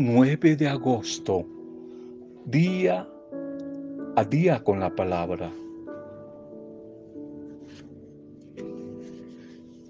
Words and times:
9 0.00 0.54
de 0.54 0.68
agosto, 0.68 1.44
día 2.46 3.04
a 4.14 4.24
día 4.24 4.62
con 4.62 4.78
la 4.78 4.94
palabra. 4.94 5.52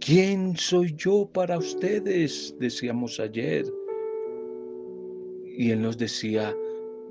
¿Quién 0.00 0.56
soy 0.56 0.94
yo 0.96 1.28
para 1.30 1.58
ustedes? 1.58 2.56
Decíamos 2.58 3.20
ayer. 3.20 3.66
Y 5.44 5.72
Él 5.72 5.82
nos 5.82 5.98
decía, 5.98 6.56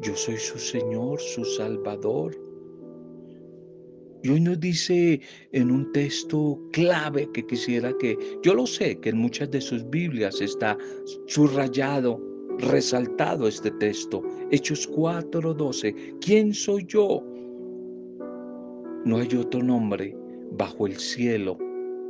yo 0.02 0.16
soy 0.16 0.38
su 0.38 0.58
Señor, 0.58 1.20
su 1.20 1.46
Salvador. 1.46 2.36
Y 4.24 4.30
hoy 4.30 4.42
nos 4.42 4.60
dice 4.60 5.22
en 5.52 5.70
un 5.70 5.92
texto 5.92 6.60
clave 6.74 7.30
que 7.32 7.46
quisiera 7.46 7.96
que, 8.00 8.18
yo 8.42 8.56
lo 8.56 8.66
sé, 8.66 9.00
que 9.00 9.10
en 9.10 9.20
muchas 9.20 9.52
de 9.52 9.62
sus 9.62 9.88
Biblias 9.88 10.42
está 10.42 10.76
subrayado, 11.28 12.37
resaltado 12.60 13.48
este 13.48 13.72
texto. 13.72 14.24
Hechos 14.52 14.88
4:12. 14.88 16.18
¿Quién 16.22 16.54
soy 16.54 16.86
yo? 16.88 17.24
No 19.06 19.18
hay 19.18 19.36
otro 19.36 19.64
nombre 19.64 20.16
bajo 20.52 20.88
el 20.88 20.98
cielo 20.98 21.58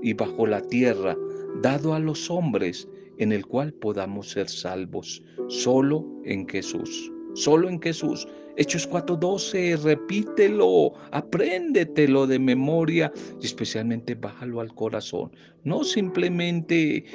y 0.02 0.14
bajo 0.14 0.48
la 0.48 0.62
tierra 0.62 1.18
dado 1.62 1.94
a 1.94 2.00
los 2.00 2.30
hombres 2.30 2.88
en 3.18 3.32
el 3.32 3.46
cual 3.46 3.74
podamos 3.74 4.30
ser 4.30 4.48
salvos, 4.48 5.24
solo 5.48 6.06
en 6.24 6.48
Jesús, 6.48 7.12
solo 7.34 7.70
en 7.70 7.82
Jesús. 7.82 8.28
Hechos 8.58 8.88
4:12, 8.88 9.78
repítelo, 9.84 10.94
apréndetelo 11.12 12.26
de 12.26 12.40
memoria 12.40 13.12
y 13.40 13.46
especialmente 13.46 14.16
bájalo 14.16 14.62
al 14.62 14.74
corazón. 14.74 15.32
No 15.64 15.84
simplemente 15.84 17.06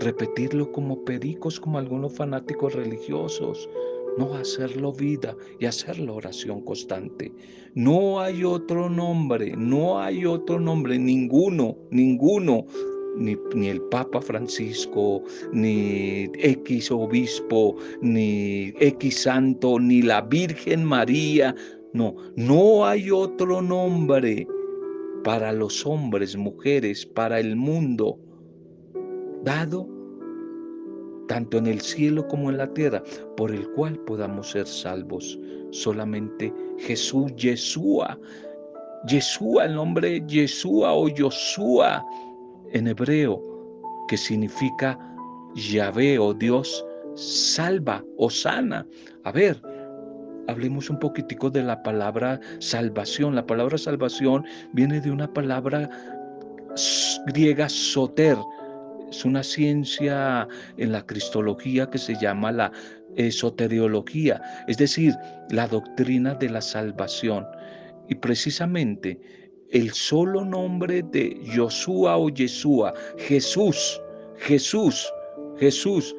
repetirlo 0.00 0.70
como 0.72 1.04
pericos, 1.04 1.58
como 1.60 1.78
algunos 1.78 2.12
fanáticos 2.14 2.74
religiosos 2.74 3.68
no 4.18 4.34
hacerlo 4.34 4.92
vida 4.92 5.36
y 5.60 5.66
hacerlo 5.66 6.16
oración 6.16 6.60
constante. 6.62 7.32
No 7.74 8.20
hay 8.20 8.42
otro 8.44 8.90
nombre, 8.90 9.54
no 9.56 10.00
hay 10.00 10.26
otro 10.26 10.58
nombre, 10.58 10.98
ninguno, 10.98 11.76
ninguno, 11.90 12.66
ni, 13.16 13.36
ni, 13.54 13.68
el 13.68 13.80
Papa 13.82 14.20
Francisco, 14.20 15.22
ni 15.52 16.28
X 16.34 16.90
obispo, 16.90 17.76
ni 18.02 18.72
X 18.80 19.22
santo, 19.22 19.78
ni 19.78 20.02
la 20.02 20.22
Virgen 20.22 20.84
María. 20.84 21.54
No, 21.92 22.16
no 22.36 22.86
hay 22.86 23.10
otro 23.10 23.62
nombre 23.62 24.46
para 25.22 25.52
los 25.52 25.86
hombres, 25.86 26.36
mujeres, 26.36 27.06
para 27.06 27.38
el 27.38 27.54
mundo, 27.54 28.18
dado 29.44 29.86
tanto 31.28 31.58
en 31.58 31.66
el 31.66 31.80
cielo 31.80 32.26
como 32.26 32.50
en 32.50 32.56
la 32.56 32.72
tierra, 32.72 33.02
por 33.36 33.50
el 33.50 33.68
cual 33.72 33.98
podamos 34.06 34.50
ser 34.50 34.66
salvos. 34.66 35.38
Solamente 35.70 36.52
Jesús, 36.78 37.34
Yeshua, 37.36 38.18
Yeshua, 39.06 39.66
el 39.66 39.74
nombre 39.74 40.22
Yeshua 40.26 40.94
o 40.94 41.08
Yoshua 41.08 42.04
en 42.72 42.88
hebreo, 42.88 43.40
que 44.08 44.16
significa 44.16 44.98
Yahvé 45.54 46.18
o 46.18 46.32
Dios 46.34 46.84
salva 47.14 48.02
o 48.16 48.30
sana. 48.30 48.86
A 49.24 49.32
ver, 49.32 49.60
hablemos 50.48 50.88
un 50.88 50.98
poquitico 50.98 51.50
de 51.50 51.62
la 51.62 51.82
palabra 51.82 52.40
salvación. 52.58 53.34
La 53.34 53.46
palabra 53.46 53.76
salvación 53.78 54.44
viene 54.72 55.00
de 55.00 55.10
una 55.10 55.32
palabra 55.32 55.88
griega 57.26 57.68
soter, 57.68 58.36
es 59.10 59.24
una 59.24 59.42
ciencia 59.42 60.46
en 60.76 60.92
la 60.92 61.04
cristología 61.04 61.88
que 61.88 61.98
se 61.98 62.14
llama 62.16 62.52
la 62.52 62.72
esoteriología, 63.16 64.40
es 64.66 64.76
decir, 64.78 65.14
la 65.50 65.66
doctrina 65.66 66.34
de 66.34 66.50
la 66.50 66.60
salvación. 66.60 67.46
Y 68.08 68.14
precisamente 68.14 69.18
el 69.70 69.92
solo 69.92 70.44
nombre 70.44 71.02
de 71.02 71.40
Josué 71.54 72.10
o 72.10 72.28
Yeshua, 72.28 72.94
Jesús, 73.18 74.00
Jesús, 74.36 75.12
Jesús, 75.58 76.14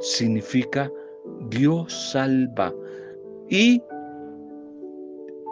significa 0.00 0.90
Dios 1.50 1.92
salva. 2.12 2.72
Y 3.50 3.82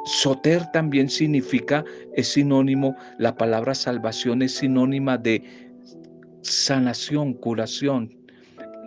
Soter 0.05 0.63
también 0.73 1.09
significa, 1.09 1.85
es 2.15 2.29
sinónimo, 2.29 2.97
la 3.19 3.37
palabra 3.37 3.75
salvación 3.75 4.43
es 4.43 4.57
sinónima 4.57 5.17
de 5.17 5.43
sanación, 6.43 7.35
curación, 7.35 8.15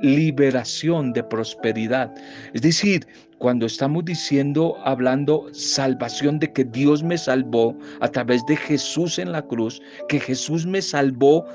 liberación 0.01 1.13
de 1.13 1.23
prosperidad. 1.23 2.13
Es 2.53 2.61
decir, 2.61 3.07
cuando 3.38 3.66
estamos 3.66 4.05
diciendo, 4.05 4.75
hablando 4.83 5.47
salvación 5.53 6.39
de 6.39 6.51
que 6.51 6.63
Dios 6.63 7.03
me 7.03 7.17
salvó 7.17 7.77
a 7.99 8.07
través 8.07 8.45
de 8.45 8.55
Jesús 8.55 9.19
en 9.19 9.31
la 9.31 9.41
cruz, 9.41 9.81
que 10.07 10.19
Jesús 10.19 10.66
me 10.66 10.81
salvó, 10.81 11.45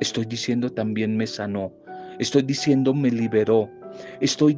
estoy 0.00 0.24
diciendo 0.24 0.70
también 0.70 1.16
me 1.16 1.26
sanó, 1.26 1.72
estoy 2.18 2.42
diciendo 2.42 2.94
me 2.94 3.10
liberó, 3.10 3.70
estoy, 4.20 4.56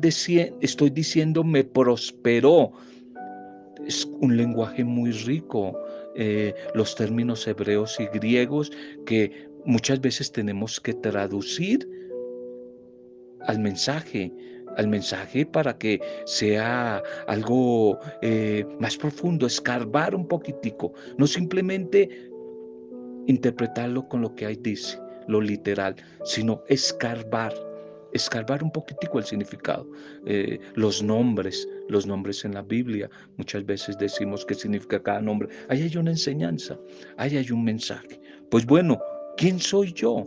estoy 0.61 0.91
diciendo 0.91 1.45
me 1.45 1.65
prosperó. 1.65 2.73
Es 3.87 4.09
un 4.21 4.37
lenguaje 4.37 4.85
muy 4.85 5.11
rico, 5.11 5.77
eh, 6.15 6.55
los 6.75 6.95
términos 6.95 7.47
hebreos 7.47 7.99
y 8.01 8.07
griegos 8.07 8.71
que 9.07 9.49
muchas 9.65 10.01
veces 10.01 10.33
tenemos 10.33 10.81
que 10.81 10.95
traducir 10.95 11.89
al 13.47 13.59
mensaje, 13.59 14.33
al 14.77 14.89
mensaje 14.89 15.47
para 15.47 15.77
que 15.77 16.01
sea 16.25 17.03
algo 17.27 17.99
eh, 18.23 18.65
más 18.79 18.97
profundo, 18.97 19.47
escarbar 19.47 20.15
un 20.15 20.27
poquitico, 20.27 20.93
no 21.19 21.27
simplemente 21.27 22.09
interpretarlo 23.27 24.09
con 24.09 24.23
lo 24.23 24.35
que 24.35 24.47
ahí 24.47 24.57
dice, 24.61 24.99
lo 25.29 25.41
literal, 25.41 25.95
sino 26.25 26.63
escarbar, 26.69 27.53
escarbar 28.13 28.63
un 28.63 28.71
poquitico 28.71 29.19
el 29.19 29.25
significado. 29.25 29.89
Eh, 30.27 30.59
los 30.75 31.03
nombres, 31.03 31.69
los 31.89 32.07
nombres 32.07 32.45
en 32.45 32.55
la 32.55 32.63
Biblia, 32.63 33.09
muchas 33.37 33.65
veces 33.65 33.97
decimos 33.99 34.45
qué 34.45 34.55
significa 34.55 35.03
cada 35.03 35.21
nombre. 35.21 35.49
Ahí 35.69 35.83
hay 35.83 35.97
una 35.97 36.11
enseñanza, 36.11 36.79
ahí 37.17 37.37
hay 37.37 37.51
un 37.51 37.65
mensaje. 37.65 38.21
Pues 38.51 38.67
bueno, 38.67 39.01
¿Quién 39.37 39.59
soy 39.59 39.93
yo 39.93 40.27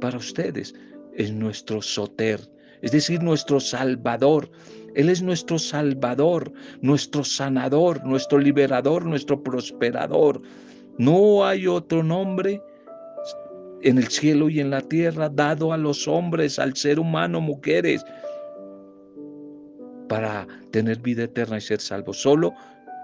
para 0.00 0.18
ustedes? 0.18 0.74
Es 1.14 1.32
nuestro 1.32 1.80
soter, 1.80 2.40
es 2.82 2.92
decir, 2.92 3.22
nuestro 3.22 3.60
salvador. 3.60 4.50
Él 4.94 5.08
es 5.08 5.22
nuestro 5.22 5.58
salvador, 5.58 6.52
nuestro 6.82 7.24
sanador, 7.24 8.04
nuestro 8.04 8.38
liberador, 8.38 9.04
nuestro 9.04 9.42
prosperador. 9.42 10.42
No 10.98 11.46
hay 11.46 11.66
otro 11.66 12.02
nombre 12.02 12.62
en 13.82 13.98
el 13.98 14.08
cielo 14.08 14.48
y 14.48 14.60
en 14.60 14.70
la 14.70 14.80
tierra 14.80 15.28
dado 15.28 15.72
a 15.72 15.76
los 15.76 16.08
hombres, 16.08 16.58
al 16.58 16.76
ser 16.76 16.98
humano, 16.98 17.40
mujeres, 17.40 18.04
para 20.08 20.46
tener 20.70 20.98
vida 21.00 21.24
eterna 21.24 21.58
y 21.58 21.60
ser 21.60 21.80
salvos. 21.80 22.20
Solo 22.20 22.54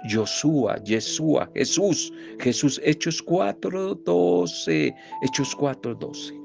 Josué, 0.05 0.81
Yeshua, 0.85 1.49
Jesús, 1.55 2.13
Jesús, 2.41 2.81
Hechos 2.85 3.25
4.12, 3.25 4.95
Hechos 5.23 5.57
4.12. 5.57 6.43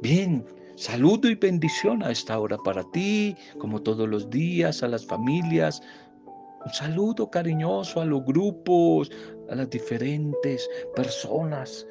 Bien, 0.00 0.44
saludo 0.76 1.30
y 1.30 1.34
bendición 1.34 2.02
a 2.02 2.10
esta 2.10 2.38
hora 2.38 2.58
para 2.58 2.82
ti, 2.90 3.34
como 3.58 3.80
todos 3.80 4.06
los 4.08 4.28
días, 4.28 4.82
a 4.82 4.88
las 4.88 5.06
familias. 5.06 5.80
Un 6.64 6.72
saludo 6.72 7.30
cariñoso 7.30 8.00
a 8.00 8.04
los 8.06 8.24
grupos, 8.24 9.10
a 9.50 9.54
las 9.54 9.68
diferentes 9.68 10.68
personas 10.96 11.86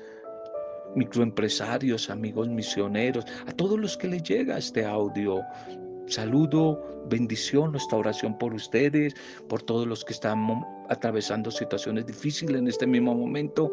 microempresarios, 0.96 2.10
amigos 2.10 2.50
misioneros, 2.50 3.26
a 3.48 3.52
todos 3.52 3.80
los 3.80 3.98
que 3.98 4.08
les 4.08 4.24
llega 4.24 4.58
este 4.58 4.84
audio. 4.84 5.42
Saludo, 6.08 7.06
bendición, 7.10 7.72
nuestra 7.72 8.00
oración 8.00 8.38
por 8.38 8.54
ustedes, 8.54 9.14
por 9.48 9.62
todos 9.62 9.88
los 9.88 10.04
que 10.04 10.14
están 10.14 10.64
atravesando 10.90 11.50
situaciones 11.50 12.06
difíciles 12.06 12.58
en 12.58 12.68
este 12.68 12.88
mismo 12.88 13.16
momento. 13.16 13.72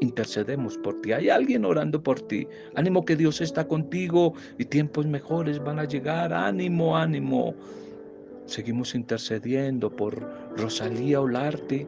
Intercedemos 0.00 0.78
por 0.78 1.00
ti. 1.00 1.12
Hay 1.12 1.28
alguien 1.28 1.64
orando 1.64 2.02
por 2.02 2.20
ti. 2.20 2.46
Ánimo 2.74 3.04
que 3.04 3.16
Dios 3.16 3.40
está 3.40 3.66
contigo 3.66 4.34
y 4.58 4.64
tiempos 4.64 5.06
mejores 5.06 5.58
van 5.58 5.78
a 5.78 5.84
llegar. 5.84 6.32
Ánimo, 6.32 6.96
ánimo. 6.96 7.54
Seguimos 8.46 8.94
intercediendo 8.94 9.94
por 9.94 10.20
Rosalía 10.56 11.20
Olarte, 11.20 11.86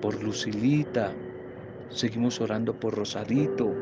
por 0.00 0.22
Lucilita, 0.22 1.14
Seguimos 1.94 2.40
orando 2.40 2.74
por 2.74 2.96
Rosadito, 2.96 3.72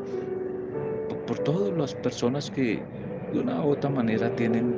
por, 1.25 1.39
todas 1.39 1.75
las 1.75 1.95
personas 1.95 2.51
que 2.51 2.79
de 3.33 3.39
una 3.39 3.65
u 3.65 3.69
otra 3.69 3.89
manera 3.89 4.35
tienen 4.35 4.75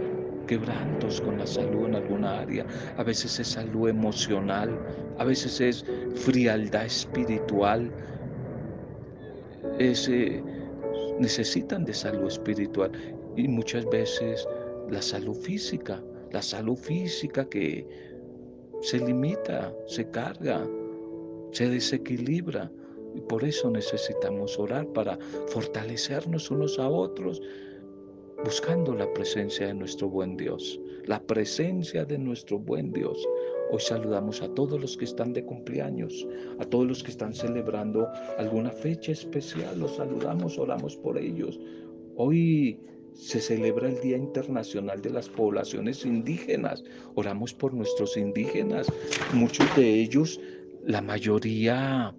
quebrantos 0.48 1.20
con 1.20 1.38
la 1.38 1.46
salud 1.46 1.88
en 1.88 1.96
alguna 1.96 2.40
área. 2.40 2.66
A 2.96 3.04
veces 3.04 3.38
es 3.42 3.50
salud 3.50 3.90
emocional, 3.90 4.80
a 5.18 5.26
veces 5.26 5.60
es 5.60 5.86
frialdad 6.16 6.86
espiritual, 6.86 7.92
es 9.80 10.08
eh, 10.08 10.42
necesitan 11.20 11.84
de 11.84 11.94
salud 11.94 12.28
espiritual 12.28 12.92
y 13.36 13.50
muchas 13.50 13.86
veces 13.90 14.48
la 14.90 15.02
salud 15.02 15.36
física, 15.36 16.02
la 16.32 16.42
salud 16.42 16.76
física 16.76 17.48
que 17.48 17.88
se 18.82 19.00
limita, 19.00 19.74
se 19.88 20.10
carga, 20.10 20.68
se 21.52 21.70
desequilibra. 21.70 22.72
Y 23.16 23.22
por 23.22 23.44
eso 23.46 23.72
necesitamos 23.72 24.60
orar 24.60 24.88
para 24.88 25.18
fortalecernos 25.48 26.52
unos 26.52 26.78
a 26.80 26.90
otros, 26.90 27.42
buscando 28.44 28.94
la 28.94 29.12
presencia 29.14 29.68
de 29.68 29.74
nuestro 29.74 30.10
buen 30.10 30.36
Dios, 30.36 30.80
la 31.06 31.22
presencia 31.22 32.04
de 32.04 32.18
nuestro 32.18 32.60
buen 32.60 32.92
Dios. 32.92 33.26
Hoy 33.72 33.80
saludamos 33.80 34.42
a 34.42 34.54
todos 34.54 34.80
los 34.80 34.98
que 34.98 35.06
están 35.06 35.34
de 35.34 35.46
cumpleaños, 35.46 36.28
a 36.60 36.66
todos 36.66 36.86
los 36.86 37.04
que 37.04 37.12
están 37.12 37.34
celebrando 37.34 38.08
alguna 38.38 38.72
fecha 38.72 39.14
especial. 39.14 39.80
Los 39.80 39.96
saludamos, 39.96 40.60
oramos 40.60 40.98
por 40.98 41.18
ellos. 41.18 41.60
Hoy 42.18 42.80
se 43.16 43.40
celebra 43.40 43.88
el 43.88 44.00
Día 44.02 44.18
Internacional 44.18 45.02
de 45.02 45.10
las 45.10 45.30
Poblaciones 45.30 46.06
Indígenas. 46.06 46.84
Oramos 47.16 47.54
por 47.54 47.74
nuestros 47.74 48.18
indígenas, 48.18 48.88
muchos 49.32 49.74
de 49.74 50.02
ellos, 50.02 50.40
la 50.86 51.02
mayoría 51.02 52.14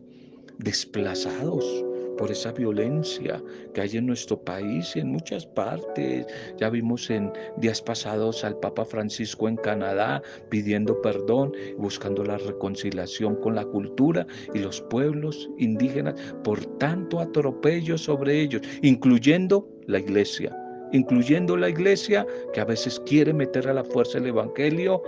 desplazados, 0.59 1.85
por 2.17 2.31
esa 2.31 2.51
violencia 2.53 3.43
que 3.75 3.83
hay 3.83 3.97
en 3.99 4.07
nuestro 4.07 4.41
país 4.41 4.97
y 4.97 5.01
en 5.01 5.09
muchas 5.09 5.45
partes. 5.47 6.27
Ya 6.57 6.71
vimos 6.71 7.11
en 7.11 7.31
días 7.59 7.83
pasados 7.83 8.43
al 8.43 8.59
Papa 8.59 8.87
Francisco 8.87 9.49
en 9.49 9.57
Canadá 9.57 10.23
pidiendo 10.49 11.01
perdón, 11.03 11.53
buscando 11.77 12.25
la 12.25 12.39
reconciliación 12.39 13.37
con 13.37 13.55
la 13.55 13.67
cultura 13.67 14.27
y 14.55 14.61
los 14.61 14.81
pueblos 14.81 15.51
indígenas 15.59 16.15
por 16.43 16.65
tanto 16.79 17.21
atropello 17.21 17.99
sobre 17.99 18.41
ellos, 18.41 18.63
incluyendo 18.81 19.69
la 19.87 19.99
iglesia 19.99 20.57
incluyendo 20.93 21.57
la 21.57 21.69
iglesia 21.69 22.27
que 22.53 22.61
a 22.61 22.65
veces 22.65 23.01
quiere 23.01 23.33
meter 23.33 23.69
a 23.69 23.75
la 23.75 23.85
fuerza 23.85 24.19
el 24.19 24.27
Evangelio 24.27 25.03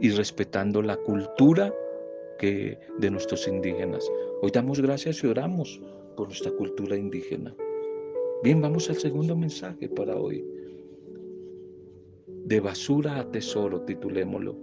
y 0.00 0.10
respetando 0.10 0.82
la 0.82 0.96
cultura 0.96 1.72
que 2.38 2.78
de 2.98 3.10
nuestros 3.10 3.46
indígenas. 3.46 4.10
Hoy 4.42 4.50
damos 4.50 4.80
gracias 4.80 5.22
y 5.22 5.26
oramos 5.26 5.80
nuestra 6.26 6.50
cultura 6.52 6.96
indígena. 6.96 7.54
Bien, 8.42 8.60
vamos 8.60 8.88
al 8.88 8.96
segundo 8.96 9.36
mensaje 9.36 9.88
para 9.88 10.16
hoy. 10.16 10.44
De 12.44 12.60
basura 12.60 13.20
a 13.20 13.30
tesoro, 13.30 13.82
titulémoslo. 13.82 14.56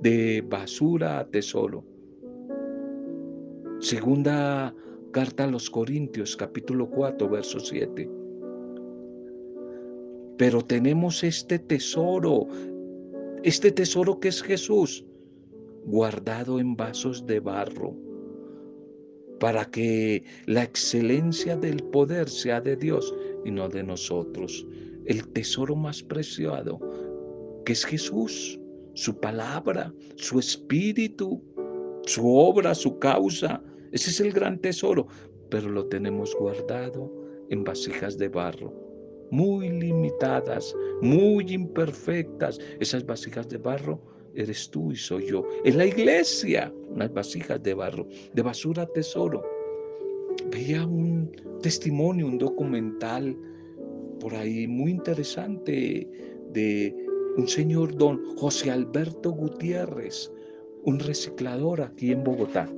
De 0.00 0.42
basura 0.46 1.18
a 1.18 1.26
tesoro. 1.26 1.84
Segunda 3.80 4.74
carta 5.10 5.44
a 5.44 5.48
los 5.48 5.68
Corintios, 5.68 6.36
capítulo 6.36 6.88
4, 6.88 7.28
verso 7.28 7.60
7. 7.60 8.21
Pero 10.42 10.60
tenemos 10.60 11.22
este 11.22 11.60
tesoro, 11.60 12.48
este 13.44 13.70
tesoro 13.70 14.18
que 14.18 14.26
es 14.26 14.42
Jesús, 14.42 15.04
guardado 15.84 16.58
en 16.58 16.74
vasos 16.74 17.24
de 17.26 17.38
barro 17.38 17.94
para 19.38 19.64
que 19.66 20.24
la 20.46 20.64
excelencia 20.64 21.56
del 21.56 21.84
poder 21.84 22.28
sea 22.28 22.60
de 22.60 22.74
Dios 22.74 23.14
y 23.44 23.52
no 23.52 23.68
de 23.68 23.84
nosotros. 23.84 24.66
El 25.06 25.28
tesoro 25.28 25.76
más 25.76 26.02
preciado, 26.02 26.80
que 27.64 27.74
es 27.74 27.84
Jesús, 27.84 28.58
su 28.94 29.20
palabra, 29.20 29.94
su 30.16 30.40
espíritu, 30.40 31.40
su 32.04 32.34
obra, 32.34 32.74
su 32.74 32.98
causa. 32.98 33.62
Ese 33.92 34.10
es 34.10 34.18
el 34.18 34.32
gran 34.32 34.58
tesoro, 34.58 35.06
pero 35.50 35.68
lo 35.68 35.86
tenemos 35.86 36.34
guardado 36.34 37.12
en 37.48 37.62
vasijas 37.62 38.18
de 38.18 38.26
barro, 38.26 38.91
muy 39.32 39.70
limitadas, 39.70 40.76
muy 41.00 41.52
imperfectas. 41.52 42.60
Esas 42.78 43.04
vasijas 43.04 43.48
de 43.48 43.56
barro 43.56 43.98
eres 44.34 44.70
tú 44.70 44.92
y 44.92 44.96
soy 44.96 45.26
yo. 45.26 45.44
En 45.64 45.78
la 45.78 45.86
iglesia, 45.86 46.72
unas 46.90 47.12
vasijas 47.12 47.60
de 47.62 47.74
barro, 47.74 48.06
de 48.34 48.42
basura 48.42 48.86
tesoro. 48.86 49.42
Veía 50.50 50.86
un 50.86 51.32
testimonio, 51.62 52.26
un 52.26 52.38
documental 52.38 53.36
por 54.20 54.34
ahí 54.34 54.66
muy 54.66 54.90
interesante 54.90 56.06
de 56.52 56.94
un 57.38 57.48
señor 57.48 57.96
don 57.96 58.36
José 58.36 58.70
Alberto 58.70 59.30
Gutiérrez, 59.30 60.30
un 60.84 60.98
reciclador 60.98 61.80
aquí 61.80 62.12
en 62.12 62.22
Bogotá. 62.22 62.68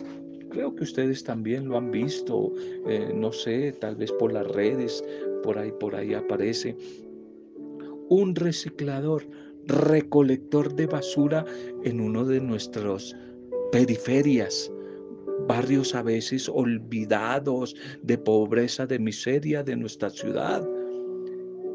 Creo 0.51 0.73
que 0.73 0.85
ustedes 0.85 1.25
también 1.25 1.69
lo 1.69 1.77
han 1.77 1.91
visto, 1.91 2.53
eh, 2.87 3.13
no 3.13 3.33
sé, 3.33 3.73
tal 3.73 3.97
vez 3.97 4.13
por 4.13 4.33
las 4.33 4.47
redes, 4.47 5.05
por 5.45 5.59
ahí, 5.59 5.71
por 5.79 5.95
ahí 5.95 6.15
aparece. 6.15 6.75
Un 8.09 8.35
reciclador 8.35 9.29
recolector 9.67 10.75
de 10.75 10.87
basura 10.87 11.45
en 11.85 12.01
uno 12.01 12.25
de 12.25 12.41
nuestros 12.41 13.15
periferias, 13.71 14.73
barrios 15.47 15.95
a 15.95 16.03
veces 16.03 16.49
olvidados 16.49 17.77
de 18.03 18.17
pobreza, 18.17 18.87
de 18.87 18.99
miseria 18.99 19.63
de 19.63 19.77
nuestra 19.77 20.09
ciudad. 20.09 20.67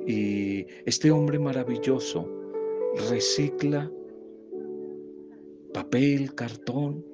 Y 0.08 0.66
este 0.86 1.12
hombre 1.12 1.38
maravilloso 1.38 2.28
recicla 3.10 3.92
papel, 5.74 6.34
cartón 6.34 7.06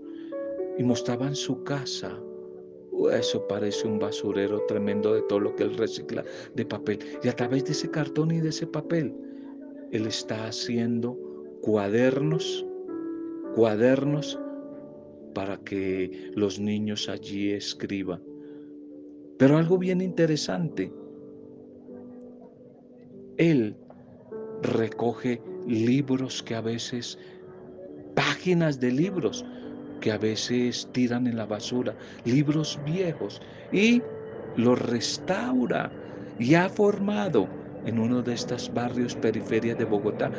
y 0.78 0.84
mostraba 0.84 1.28
en 1.28 1.36
su 1.36 1.63
casa. 1.63 2.18
Eso 3.12 3.48
parece 3.48 3.88
un 3.88 4.00
basurero 4.00 4.62
tremendo 4.68 5.14
de 5.14 5.22
todo 5.24 5.40
lo 5.40 5.56
que 5.56 5.64
él 5.64 5.78
recicla 5.78 6.24
de 6.54 6.66
papel. 6.66 7.00
Y 7.24 7.28
a 7.28 7.36
través 7.36 7.66
de 7.66 7.72
ese 7.72 7.90
cartón 7.90 8.32
y 8.32 8.40
de 8.40 8.50
ese 8.50 8.68
papel, 8.68 9.14
él 9.92 10.08
está 10.08 10.48
haciendo 10.48 11.18
cuadernos, 11.62 12.66
cuadernos 13.56 14.40
para 15.34 15.58
que 15.58 16.32
los 16.36 16.60
niños 16.60 17.10
allí 17.10 17.52
escriban. 17.52 18.22
Pero 19.38 19.58
algo 19.58 19.78
bien 19.78 20.00
interesante, 20.02 20.92
Él 23.38 23.76
recoge 24.62 25.42
libros 25.68 26.42
que 26.42 26.56
a 26.56 26.62
veces, 26.62 27.18
páginas 28.16 28.80
de 28.80 28.92
libros 28.92 29.46
que 30.06 30.12
a 30.12 30.20
veces 30.20 30.88
tiran 30.92 31.26
en 31.26 31.36
la 31.36 31.48
basura, 31.48 31.96
libros 32.26 32.80
viejos, 32.86 33.42
y 33.72 34.04
los 34.56 34.80
restaura 34.80 35.92
y 36.38 36.54
ha 36.54 36.70
formado 36.70 37.48
en 37.88 37.98
uno 37.98 38.22
de 38.22 38.36
estos 38.36 38.72
barrios 38.72 39.16
periferias 39.16 39.80
de 39.80 39.86
Bogotá, 39.86 40.30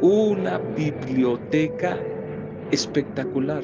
una 0.00 0.56
biblioteca 0.56 1.98
espectacular 2.70 3.62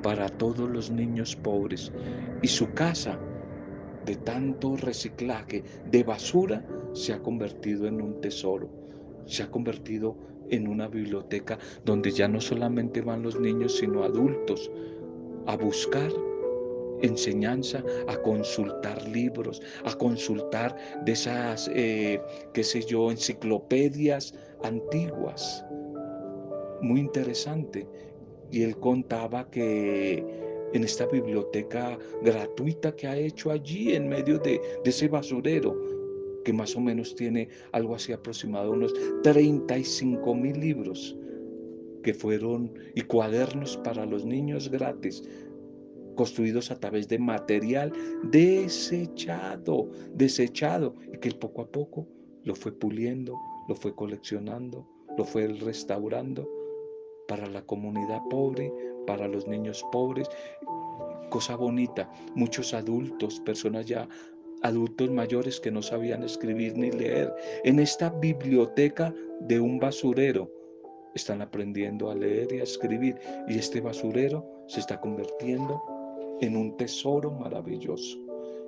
para 0.00 0.28
todos 0.28 0.70
los 0.70 0.92
niños 0.92 1.34
pobres. 1.34 1.90
Y 2.40 2.46
su 2.46 2.72
casa, 2.72 3.18
de 4.06 4.14
tanto 4.14 4.76
reciclaje 4.76 5.64
de 5.90 6.04
basura, 6.04 6.64
se 6.92 7.14
ha 7.14 7.18
convertido 7.20 7.88
en 7.88 8.00
un 8.00 8.20
tesoro, 8.20 8.70
se 9.26 9.42
ha 9.42 9.50
convertido 9.50 10.16
en 10.50 10.68
una 10.68 10.88
biblioteca 10.88 11.58
donde 11.84 12.10
ya 12.10 12.28
no 12.28 12.40
solamente 12.40 13.00
van 13.00 13.22
los 13.22 13.38
niños, 13.38 13.76
sino 13.76 14.04
adultos 14.04 14.70
a 15.46 15.56
buscar 15.56 16.10
enseñanza, 17.02 17.82
a 18.08 18.16
consultar 18.18 19.06
libros, 19.08 19.62
a 19.84 19.94
consultar 19.94 20.76
de 21.04 21.12
esas, 21.12 21.70
eh, 21.74 22.20
qué 22.52 22.62
sé 22.62 22.82
yo, 22.82 23.10
enciclopedias 23.10 24.34
antiguas. 24.62 25.64
Muy 26.82 27.00
interesante. 27.00 27.86
Y 28.50 28.62
él 28.62 28.76
contaba 28.76 29.48
que 29.50 30.24
en 30.72 30.84
esta 30.84 31.06
biblioteca 31.06 31.98
gratuita 32.22 32.94
que 32.94 33.06
ha 33.06 33.16
hecho 33.16 33.50
allí 33.50 33.94
en 33.94 34.08
medio 34.08 34.38
de, 34.38 34.60
de 34.84 34.90
ese 34.90 35.08
basurero, 35.08 35.99
que 36.44 36.52
más 36.52 36.76
o 36.76 36.80
menos 36.80 37.14
tiene 37.14 37.48
algo 37.72 37.94
así 37.94 38.12
aproximado, 38.12 38.72
unos 38.72 38.94
35 39.22 40.34
mil 40.34 40.58
libros 40.58 41.16
que 42.02 42.14
fueron 42.14 42.72
y 42.94 43.02
cuadernos 43.02 43.76
para 43.78 44.06
los 44.06 44.24
niños 44.24 44.70
gratis 44.70 45.22
construidos 46.16 46.70
a 46.70 46.78
través 46.78 47.08
de 47.08 47.18
material 47.18 47.92
desechado, 48.24 49.90
desechado, 50.14 50.94
y 51.12 51.18
que 51.18 51.30
poco 51.32 51.62
a 51.62 51.66
poco 51.70 52.06
lo 52.44 52.54
fue 52.54 52.72
puliendo, 52.72 53.38
lo 53.68 53.74
fue 53.74 53.94
coleccionando, 53.94 54.86
lo 55.16 55.24
fue 55.24 55.46
restaurando 55.48 56.48
para 57.28 57.46
la 57.46 57.62
comunidad 57.62 58.20
pobre, 58.28 58.72
para 59.06 59.28
los 59.28 59.46
niños 59.46 59.84
pobres. 59.92 60.28
Cosa 61.30 61.56
bonita, 61.56 62.10
muchos 62.34 62.74
adultos, 62.74 63.40
personas 63.40 63.86
ya 63.86 64.08
adultos 64.62 65.10
mayores 65.10 65.60
que 65.60 65.70
no 65.70 65.82
sabían 65.82 66.22
escribir 66.22 66.76
ni 66.76 66.90
leer, 66.90 67.34
en 67.64 67.78
esta 67.78 68.10
biblioteca 68.10 69.14
de 69.40 69.60
un 69.60 69.78
basurero, 69.78 70.50
están 71.14 71.42
aprendiendo 71.42 72.10
a 72.10 72.14
leer 72.14 72.52
y 72.52 72.60
a 72.60 72.62
escribir 72.62 73.16
y 73.48 73.58
este 73.58 73.80
basurero 73.80 74.46
se 74.66 74.80
está 74.80 75.00
convirtiendo 75.00 75.82
en 76.40 76.56
un 76.56 76.76
tesoro 76.76 77.30
maravilloso. 77.30 78.18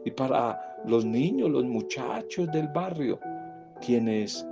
y 0.05 0.11
para 0.11 0.59
los 0.85 1.05
niños, 1.05 1.49
los 1.51 1.65
muchachos 1.65 2.51
del 2.51 2.67
barrio, 2.69 3.21
quienes 3.81 4.45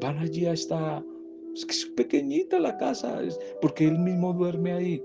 van 0.00 0.18
allí 0.18 0.46
a 0.46 0.52
esta, 0.52 1.04
es 1.54 1.66
que 1.66 1.72
es 1.72 1.86
pequeñita 1.96 2.60
la 2.60 2.76
casa, 2.76 3.20
porque 3.60 3.88
él 3.88 3.98
mismo 3.98 4.32
duerme 4.32 4.72
ahí. 4.72 5.04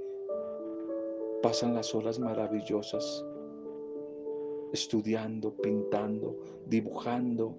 Pasan 1.41 1.74
las 1.74 1.95
horas 1.95 2.19
maravillosas 2.19 3.25
estudiando, 4.75 5.55
pintando, 5.55 6.38
dibujando 6.67 7.58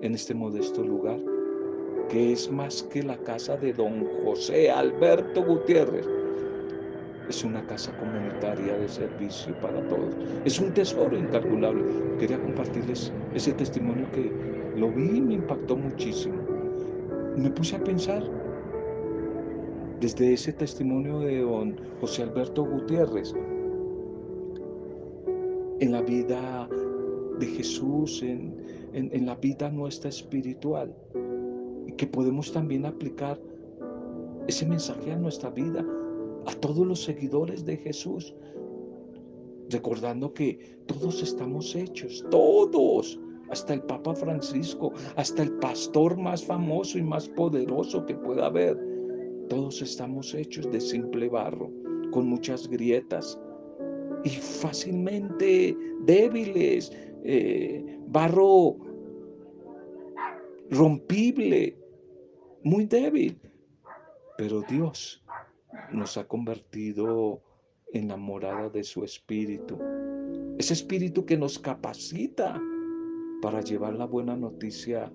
en 0.00 0.14
este 0.14 0.32
modesto 0.32 0.82
lugar, 0.82 1.18
que 2.08 2.32
es 2.32 2.50
más 2.50 2.84
que 2.84 3.02
la 3.02 3.18
casa 3.18 3.56
de 3.56 3.72
don 3.72 4.06
José 4.24 4.70
Alberto 4.70 5.44
Gutiérrez. 5.44 6.06
Es 7.28 7.42
una 7.42 7.66
casa 7.66 7.90
comunitaria 7.98 8.78
de 8.78 8.88
servicio 8.88 9.58
para 9.60 9.84
todos. 9.88 10.14
Es 10.44 10.60
un 10.60 10.72
tesoro 10.72 11.18
incalculable. 11.18 11.82
Quería 12.20 12.40
compartirles 12.40 13.12
ese 13.34 13.52
testimonio 13.52 14.06
que 14.12 14.30
lo 14.76 14.92
vi 14.92 15.16
y 15.16 15.20
me 15.20 15.34
impactó 15.34 15.76
muchísimo. 15.76 16.40
Me 17.36 17.50
puse 17.50 17.74
a 17.74 17.82
pensar 17.82 18.22
desde 19.98 20.34
ese 20.34 20.52
testimonio 20.52 21.18
de 21.20 21.40
don 21.40 21.76
José 22.00 22.22
Alberto 22.22 22.64
Gutiérrez 22.64 23.34
en 25.80 25.92
la 25.92 26.02
vida 26.02 26.68
de 27.38 27.46
Jesús, 27.46 28.22
en, 28.22 28.54
en, 28.92 29.26
la 29.26 29.34
vida 29.34 29.70
nuestra 29.70 30.08
espiritual, 30.08 30.94
y 31.86 31.92
que 31.92 32.06
podemos 32.06 32.52
también 32.52 32.86
aplicar 32.86 33.38
ese 34.46 34.66
mensaje 34.66 35.12
a 35.12 35.16
nuestra 35.16 35.50
vida, 35.50 35.84
a 36.46 36.54
todos 36.54 36.86
los 36.86 37.02
seguidores 37.02 37.64
de 37.64 37.76
Jesús, 37.76 38.34
recordando 39.68 40.32
que 40.32 40.78
todos 40.86 41.22
estamos 41.22 41.74
hechos, 41.74 42.24
todos, 42.30 43.18
hasta 43.50 43.74
el 43.74 43.82
Papa 43.82 44.14
Francisco, 44.14 44.92
hasta 45.16 45.42
el 45.42 45.52
pastor 45.58 46.16
más 46.16 46.44
famoso 46.44 46.98
y 46.98 47.02
más 47.02 47.28
poderoso 47.28 48.04
que 48.06 48.14
pueda 48.14 48.46
haber, 48.46 48.78
todos 49.48 49.82
estamos 49.82 50.34
hechos 50.34 50.70
de 50.72 50.80
simple 50.80 51.28
barro, 51.28 51.70
con 52.10 52.28
muchas 52.28 52.68
grietas, 52.68 53.38
y 54.24 54.30
fácilmente 54.30 55.76
débiles, 56.00 56.92
eh, 57.24 57.84
barro 58.08 58.76
rompible, 60.70 61.76
muy 62.62 62.86
débil. 62.86 63.38
Pero 64.38 64.62
Dios 64.62 65.22
nos 65.92 66.16
ha 66.16 66.26
convertido 66.26 67.40
en 67.92 68.08
la 68.08 68.16
morada 68.16 68.68
de 68.68 68.82
su 68.84 69.04
espíritu. 69.04 69.78
Ese 70.58 70.74
espíritu 70.74 71.24
que 71.24 71.36
nos 71.36 71.58
capacita 71.58 72.60
para 73.42 73.60
llevar 73.60 73.94
la 73.94 74.06
buena 74.06 74.36
noticia 74.36 75.12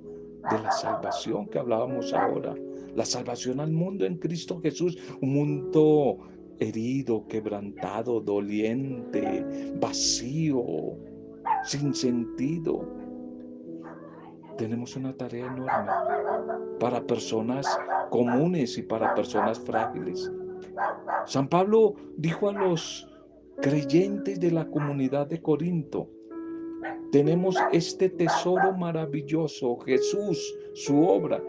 de 0.50 0.60
la 0.60 0.72
salvación 0.72 1.48
que 1.48 1.60
hablábamos 1.60 2.14
ahora. 2.14 2.56
La 2.96 3.06
salvación 3.06 3.60
al 3.60 3.72
mundo 3.72 4.06
en 4.06 4.18
Cristo 4.18 4.60
Jesús, 4.62 4.98
un 5.22 5.34
mundo 5.34 6.20
herido, 6.62 7.26
quebrantado, 7.28 8.22
doliente, 8.22 9.74
vacío, 9.82 10.64
sin 11.64 11.94
sentido. 11.94 12.88
Tenemos 14.58 14.96
una 14.96 15.12
tarea 15.18 15.48
enorme 15.48 15.92
para 16.80 17.06
personas 17.06 17.68
comunes 18.12 18.78
y 18.78 18.84
para 18.84 19.16
personas 19.16 19.60
frágiles. 19.60 20.32
San 21.26 21.48
Pablo 21.50 21.96
dijo 22.18 22.50
a 22.50 22.54
los 22.54 23.10
creyentes 23.62 24.40
de 24.40 24.52
la 24.52 24.70
comunidad 24.70 25.28
de 25.28 25.42
Corinto, 25.42 26.10
tenemos 27.12 27.56
este 27.72 28.08
tesoro 28.08 28.72
maravilloso, 28.74 29.78
Jesús, 29.80 30.56
su 30.74 31.08
obra, 31.08 31.44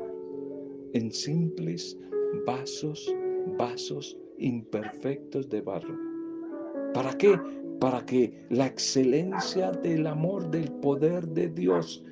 en 0.95 1.11
simples 1.13 1.99
vasos, 2.47 3.15
vasos 3.59 4.19
imperfectos 4.39 5.49
de 5.49 5.61
barro. 5.61 5.97
¿Para 6.95 7.17
qué? 7.17 7.39
Para 7.81 8.05
que 8.05 8.47
la 8.51 8.67
excelencia 8.67 9.73
del 9.73 10.07
amor, 10.07 10.51
del 10.51 10.71
poder 10.71 11.27
de 11.29 11.49
Dios 11.49 12.05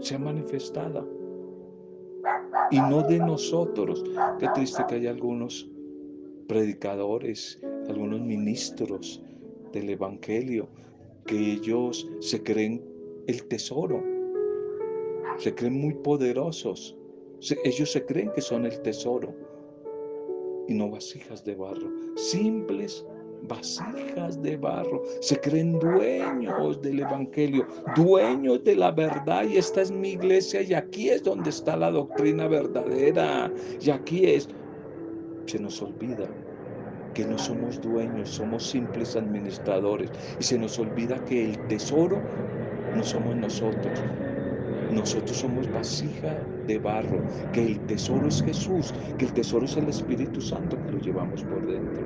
sea 0.00 0.18
manifestada. 0.18 1.04
Y 2.70 2.80
no 2.80 3.02
de 3.02 3.18
nosotros. 3.18 4.04
Qué 4.38 4.48
triste 4.54 4.84
que 4.88 4.94
hay 4.96 5.06
algunos 5.06 5.68
predicadores, 6.46 7.60
algunos 7.88 8.20
ministros 8.20 9.22
del 9.72 9.90
Evangelio, 9.90 10.68
que 11.26 11.52
ellos 11.52 12.08
se 12.20 12.42
creen 12.42 12.82
el 13.26 13.44
tesoro, 13.44 14.02
se 15.38 15.54
creen 15.54 15.80
muy 15.80 15.94
poderosos, 15.94 16.96
ellos 17.64 17.92
se 17.92 18.04
creen 18.04 18.30
que 18.34 18.40
son 18.40 18.66
el 18.66 18.80
tesoro 18.82 19.34
y 20.70 20.74
no 20.74 20.88
vasijas 20.88 21.44
de 21.44 21.56
barro, 21.56 21.90
simples 22.14 23.04
vasijas 23.42 24.40
de 24.40 24.56
barro. 24.56 25.02
Se 25.20 25.38
creen 25.40 25.78
dueños 25.80 26.80
del 26.80 27.00
Evangelio, 27.00 27.66
dueños 27.96 28.62
de 28.62 28.76
la 28.76 28.92
verdad 28.92 29.44
y 29.44 29.56
esta 29.56 29.82
es 29.82 29.90
mi 29.90 30.10
iglesia 30.10 30.62
y 30.62 30.72
aquí 30.72 31.10
es 31.10 31.24
donde 31.24 31.50
está 31.50 31.76
la 31.76 31.90
doctrina 31.90 32.46
verdadera 32.46 33.52
y 33.80 33.90
aquí 33.90 34.26
es. 34.26 34.48
Se 35.46 35.58
nos 35.58 35.82
olvida 35.82 36.28
que 37.14 37.24
no 37.24 37.36
somos 37.36 37.80
dueños, 37.80 38.28
somos 38.28 38.64
simples 38.64 39.16
administradores 39.16 40.10
y 40.38 40.44
se 40.44 40.56
nos 40.56 40.78
olvida 40.78 41.22
que 41.24 41.50
el 41.50 41.66
tesoro 41.66 42.22
no 42.94 43.02
somos 43.02 43.34
nosotros, 43.34 43.98
nosotros 44.90 45.36
somos 45.36 45.70
vasija 45.72 46.38
de 46.66 46.78
barro, 46.78 47.22
que 47.52 47.66
el 47.66 47.80
tesoro 47.86 48.28
es 48.28 48.42
Jesús, 48.42 48.94
que 49.18 49.26
el 49.26 49.32
tesoro 49.32 49.64
es 49.64 49.76
el 49.76 49.88
Espíritu 49.88 50.40
Santo 50.40 50.76
que 50.82 50.92
lo 50.92 50.98
llevamos 50.98 51.42
por 51.44 51.66
dentro. 51.66 52.02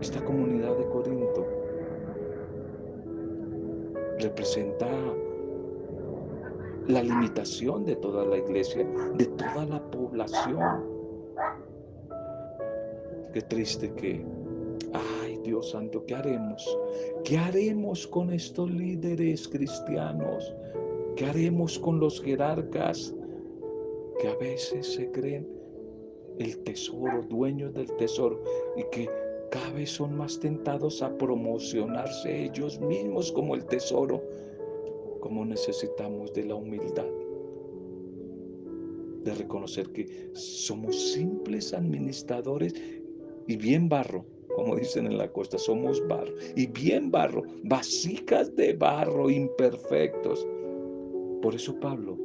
Esta 0.00 0.24
comunidad 0.24 0.76
de 0.76 0.86
Corinto 0.88 1.46
representa 4.20 4.86
la 6.86 7.02
limitación 7.02 7.84
de 7.84 7.96
toda 7.96 8.24
la 8.24 8.36
iglesia, 8.36 8.86
de 9.16 9.26
toda 9.26 9.64
la 9.66 9.90
población. 9.90 10.84
Qué 13.32 13.40
triste 13.42 13.92
que 13.94 14.24
Dios 15.44 15.70
Santo, 15.70 16.04
¿qué 16.06 16.14
haremos? 16.14 16.78
¿Qué 17.22 17.36
haremos 17.36 18.06
con 18.06 18.32
estos 18.32 18.70
líderes 18.70 19.46
cristianos? 19.46 20.52
¿Qué 21.16 21.26
haremos 21.26 21.78
con 21.78 22.00
los 22.00 22.20
jerarcas 22.20 23.14
que 24.18 24.28
a 24.28 24.36
veces 24.36 24.94
se 24.94 25.10
creen 25.10 25.46
el 26.38 26.58
tesoro, 26.64 27.22
dueños 27.28 27.74
del 27.74 27.94
tesoro 27.96 28.42
y 28.76 28.84
que 28.90 29.08
cada 29.50 29.70
vez 29.72 29.90
son 29.90 30.16
más 30.16 30.40
tentados 30.40 31.02
a 31.02 31.16
promocionarse 31.16 32.46
ellos 32.46 32.80
mismos 32.80 33.30
como 33.30 33.54
el 33.54 33.66
tesoro? 33.66 34.22
Como 35.20 35.44
necesitamos 35.44 36.32
de 36.32 36.44
la 36.44 36.54
humildad, 36.54 37.06
de 39.24 39.34
reconocer 39.34 39.92
que 39.92 40.30
somos 40.32 41.12
simples 41.12 41.74
administradores 41.74 42.74
y 43.46 43.56
bien 43.56 43.90
barro 43.90 44.24
como 44.54 44.76
dicen 44.76 45.06
en 45.06 45.18
la 45.18 45.30
costa, 45.30 45.58
somos 45.58 46.06
barro, 46.06 46.32
y 46.56 46.66
bien 46.66 47.10
barro, 47.10 47.42
vasijas 47.64 48.54
de 48.56 48.72
barro 48.74 49.30
imperfectos. 49.30 50.46
Por 51.42 51.54
eso 51.54 51.78
Pablo 51.80 52.16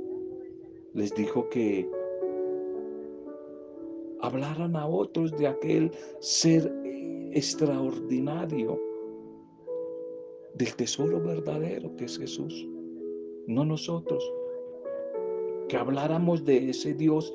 les 0.93 1.13
dijo 1.13 1.50
que 1.50 1.89
hablaran 4.21 4.75
a 4.75 4.88
otros 4.88 5.36
de 5.38 5.48
aquel 5.48 5.91
ser 6.19 6.71
extraordinario, 7.33 8.79
del 10.55 10.75
tesoro 10.75 11.21
verdadero 11.21 11.95
que 11.95 12.05
es 12.05 12.17
Jesús, 12.17 12.67
no 13.48 13.63
nosotros. 13.63 14.24
Que 15.69 15.77
habláramos 15.77 16.43
de 16.43 16.69
ese 16.69 16.93
Dios 16.93 17.33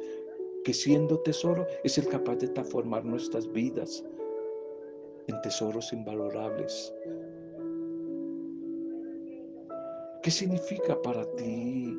que 0.64 0.74
siendo 0.74 1.20
tesoro 1.20 1.66
es 1.84 1.96
el 1.98 2.06
capaz 2.08 2.36
de 2.36 2.48
transformar 2.48 3.04
nuestras 3.04 3.50
vidas, 3.52 4.04
en 5.28 5.40
tesoros 5.42 5.92
invalorables. 5.92 6.92
¿Qué 10.22 10.30
significa 10.30 11.00
para 11.02 11.24
ti, 11.36 11.96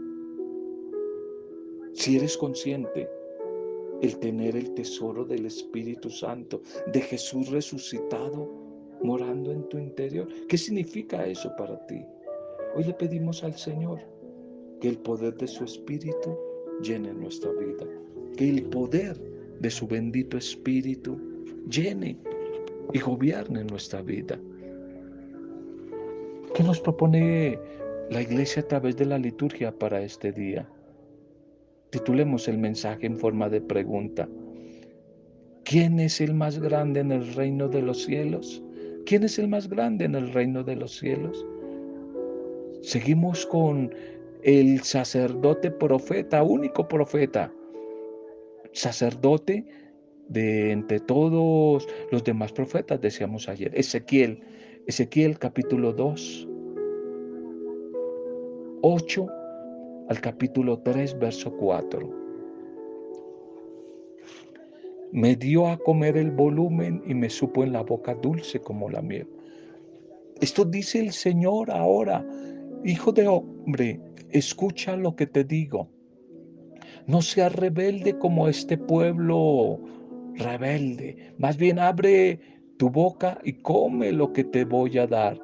si 1.94 2.18
eres 2.18 2.38
consciente, 2.38 3.08
el 4.02 4.18
tener 4.20 4.56
el 4.56 4.74
tesoro 4.74 5.24
del 5.24 5.46
Espíritu 5.46 6.10
Santo, 6.10 6.62
de 6.92 7.02
Jesús 7.02 7.50
resucitado, 7.50 8.50
morando 9.04 9.52
en 9.52 9.68
tu 9.70 9.78
interior? 9.78 10.28
¿Qué 10.48 10.58
significa 10.58 11.26
eso 11.26 11.52
para 11.58 11.86
ti? 11.86 12.04
Hoy 12.76 12.86
le 12.86 12.94
pedimos 12.94 13.44
al 13.44 13.54
Señor 13.54 14.00
que 14.82 14.90
el 14.90 14.98
poder 14.98 15.38
de 15.38 15.48
su 15.48 15.64
Espíritu 15.64 16.36
llene 16.82 17.14
nuestra 17.14 17.52
vida, 17.52 17.86
que 18.36 18.50
el 18.50 18.64
poder 18.66 19.18
de 19.60 19.70
su 19.70 19.88
bendito 19.88 20.38
Espíritu 20.38 21.18
llene 21.70 22.18
y 22.94 23.00
gobierne 23.00 23.64
nuestra 23.64 24.02
vida. 24.02 24.40
¿Qué 26.54 26.64
nos 26.64 26.80
propone 26.80 27.60
la 28.10 28.22
iglesia 28.22 28.62
a 28.62 28.68
través 28.68 28.96
de 28.96 29.06
la 29.06 29.18
liturgia 29.18 29.78
para 29.78 30.02
este 30.02 30.32
día? 30.32 30.68
Titulemos 31.90 32.48
el 32.48 32.58
mensaje 32.58 33.06
en 33.08 33.18
forma 33.18 33.50
de 33.50 33.62
pregunta. 33.62 34.28
¿Quién 35.64 36.00
es 36.00 36.22
el 36.22 36.34
más 36.34 36.60
grande 36.60 37.00
en 37.00 37.12
el 37.12 37.34
reino 37.34 37.68
de 37.68 37.82
los 37.82 38.04
cielos? 38.04 38.62
¿Quién 39.06 39.24
es 39.24 39.38
el 39.40 39.48
más 39.48 39.68
grande 39.68 40.06
en 40.06 40.16
el 40.16 40.32
reino 40.32 40.64
de 40.64 40.76
los 40.76 40.98
cielos? 40.98 41.46
Seguimos 42.82 43.46
con 43.46 43.94
el 44.44 44.82
sacerdote 44.82 45.72
profeta, 45.72 46.44
único 46.44 46.88
profeta, 46.88 47.52
sacerdote 48.72 49.66
de 50.30 50.72
entre 50.72 51.00
todos 51.00 51.88
los 52.12 52.24
demás 52.24 52.52
profetas, 52.52 53.02
decíamos 53.02 53.48
ayer, 53.48 53.72
Ezequiel, 53.76 54.42
Ezequiel 54.88 55.38
capítulo 55.38 55.94
2, 55.94 56.48
8 58.82 59.28
al 60.10 60.22
capítulo 60.22 60.80
3, 60.80 61.20
verso 61.20 61.52
4. 61.58 62.26
Me 65.12 65.36
dio 65.36 65.68
a 65.68 65.78
comer 65.78 66.18
el 66.18 66.32
volumen 66.32 67.02
y 67.06 67.14
me 67.14 67.30
supo 67.30 67.64
en 67.64 67.74
la 67.74 67.84
boca 67.84 68.16
dulce 68.16 68.60
como 68.60 68.90
la 68.90 69.02
miel. 69.02 69.28
Esto 70.42 70.66
dice 70.66 71.00
el 71.00 71.14
Señor 71.14 71.72
ahora, 71.72 72.26
hijo 72.84 73.12
de 73.12 73.28
hombre, 73.28 74.00
escucha 74.30 74.98
lo 74.98 75.16
que 75.16 75.26
te 75.26 75.44
digo. 75.44 75.88
No 77.08 77.22
seas 77.22 77.56
rebelde 77.56 78.18
como 78.18 78.48
este 78.48 78.78
pueblo 78.78 79.80
rebelde. 80.38 81.34
Más 81.38 81.58
bien 81.58 81.80
abre 81.80 82.40
tu 82.78 82.90
boca 82.90 83.40
y 83.44 83.54
come 83.54 84.12
lo 84.12 84.34
que 84.34 84.44
te 84.44 84.66
voy 84.66 84.98
a 84.98 85.08
dar. 85.08 85.40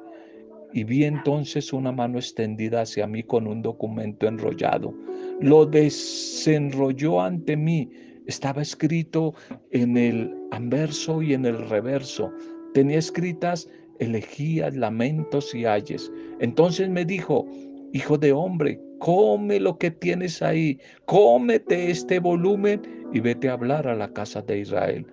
Y 0.72 0.84
vi 0.84 1.04
entonces 1.04 1.72
una 1.72 1.92
mano 1.92 2.18
extendida 2.18 2.82
hacia 2.82 3.06
mí 3.06 3.22
con 3.22 3.46
un 3.46 3.62
documento 3.62 4.26
enrollado. 4.26 4.94
Lo 5.40 5.66
desenrolló 5.66 7.20
ante 7.20 7.56
mí. 7.56 7.90
Estaba 8.26 8.62
escrito 8.62 9.34
en 9.70 9.96
el 9.96 10.34
anverso 10.50 11.20
y 11.22 11.34
en 11.34 11.44
el 11.44 11.68
reverso. 11.68 12.32
Tenía 12.72 12.98
escritas 12.98 13.68
elegías, 13.98 14.74
lamentos 14.74 15.54
y 15.54 15.66
ayes. 15.66 16.10
Entonces 16.40 16.88
me 16.88 17.04
dijo, 17.04 17.46
hijo 17.92 18.16
de 18.16 18.32
hombre, 18.32 18.80
come 18.98 19.60
lo 19.60 19.78
que 19.78 19.90
tienes 19.90 20.42
ahí, 20.42 20.78
cómete 21.04 21.90
este 21.90 22.18
volumen 22.18 22.80
y 23.12 23.20
vete 23.20 23.48
a 23.48 23.54
hablar 23.54 23.86
a 23.86 23.94
la 23.94 24.12
casa 24.12 24.42
de 24.42 24.58
Israel. 24.58 25.06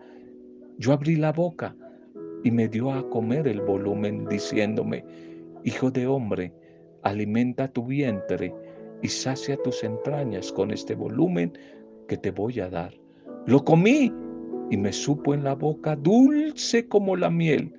Yo 0.78 0.94
abrí 0.94 1.16
la 1.16 1.32
boca 1.32 1.76
y 2.44 2.52
me 2.52 2.68
dio 2.68 2.92
a 2.92 3.08
comer 3.10 3.48
el 3.48 3.62
volumen 3.62 4.26
diciéndome, 4.28 5.04
Hijo 5.66 5.92
de 5.92 6.08
hombre, 6.08 6.54
alimenta 7.04 7.68
tu 7.68 7.86
vientre 7.86 8.54
y 9.02 9.08
sacia 9.10 9.58
tus 9.58 9.84
entrañas 9.84 10.52
con 10.54 10.72
este 10.72 10.96
volumen 10.96 11.52
que 12.08 12.18
te 12.18 12.32
voy 12.32 12.62
a 12.62 12.70
dar. 12.70 12.94
Lo 13.46 13.64
comí 13.64 14.14
y 14.70 14.78
me 14.78 14.94
supo 14.94 15.34
en 15.34 15.44
la 15.44 15.56
boca 15.56 15.96
dulce 15.98 16.88
como 16.88 17.18
la 17.18 17.30
miel. 17.30 17.74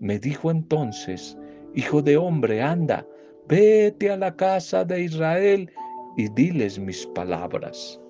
Me 0.00 0.18
dijo 0.18 0.50
entonces, 0.50 1.36
Hijo 1.74 2.02
de 2.02 2.16
hombre, 2.16 2.62
anda, 2.62 3.06
vete 3.48 4.10
a 4.10 4.16
la 4.16 4.34
casa 4.34 4.84
de 4.84 5.02
Israel 5.02 5.70
y 6.16 6.28
diles 6.30 6.80
mis 6.80 7.06
palabras. 7.06 8.00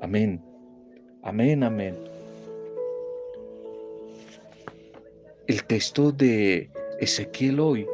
Amén, 0.00 0.42
amén, 1.28 1.62
amén. 1.62 1.94
El 5.46 5.62
texto 5.64 6.10
de 6.10 6.70
Ezequiel 7.00 7.60
hoy 7.60 7.86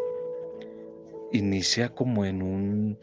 inicia 1.32 1.88
como 1.88 2.24
en 2.24 2.42
un 2.42 2.98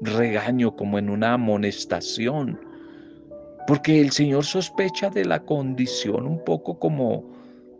regaño, 0.00 0.76
como 0.76 0.98
en 0.98 1.10
una 1.10 1.34
amonestación, 1.34 2.60
porque 3.66 4.00
el 4.00 4.12
Señor 4.12 4.44
sospecha 4.44 5.10
de 5.10 5.24
la 5.24 5.44
condición 5.44 6.26
un 6.26 6.44
poco 6.44 6.78
como 6.78 7.24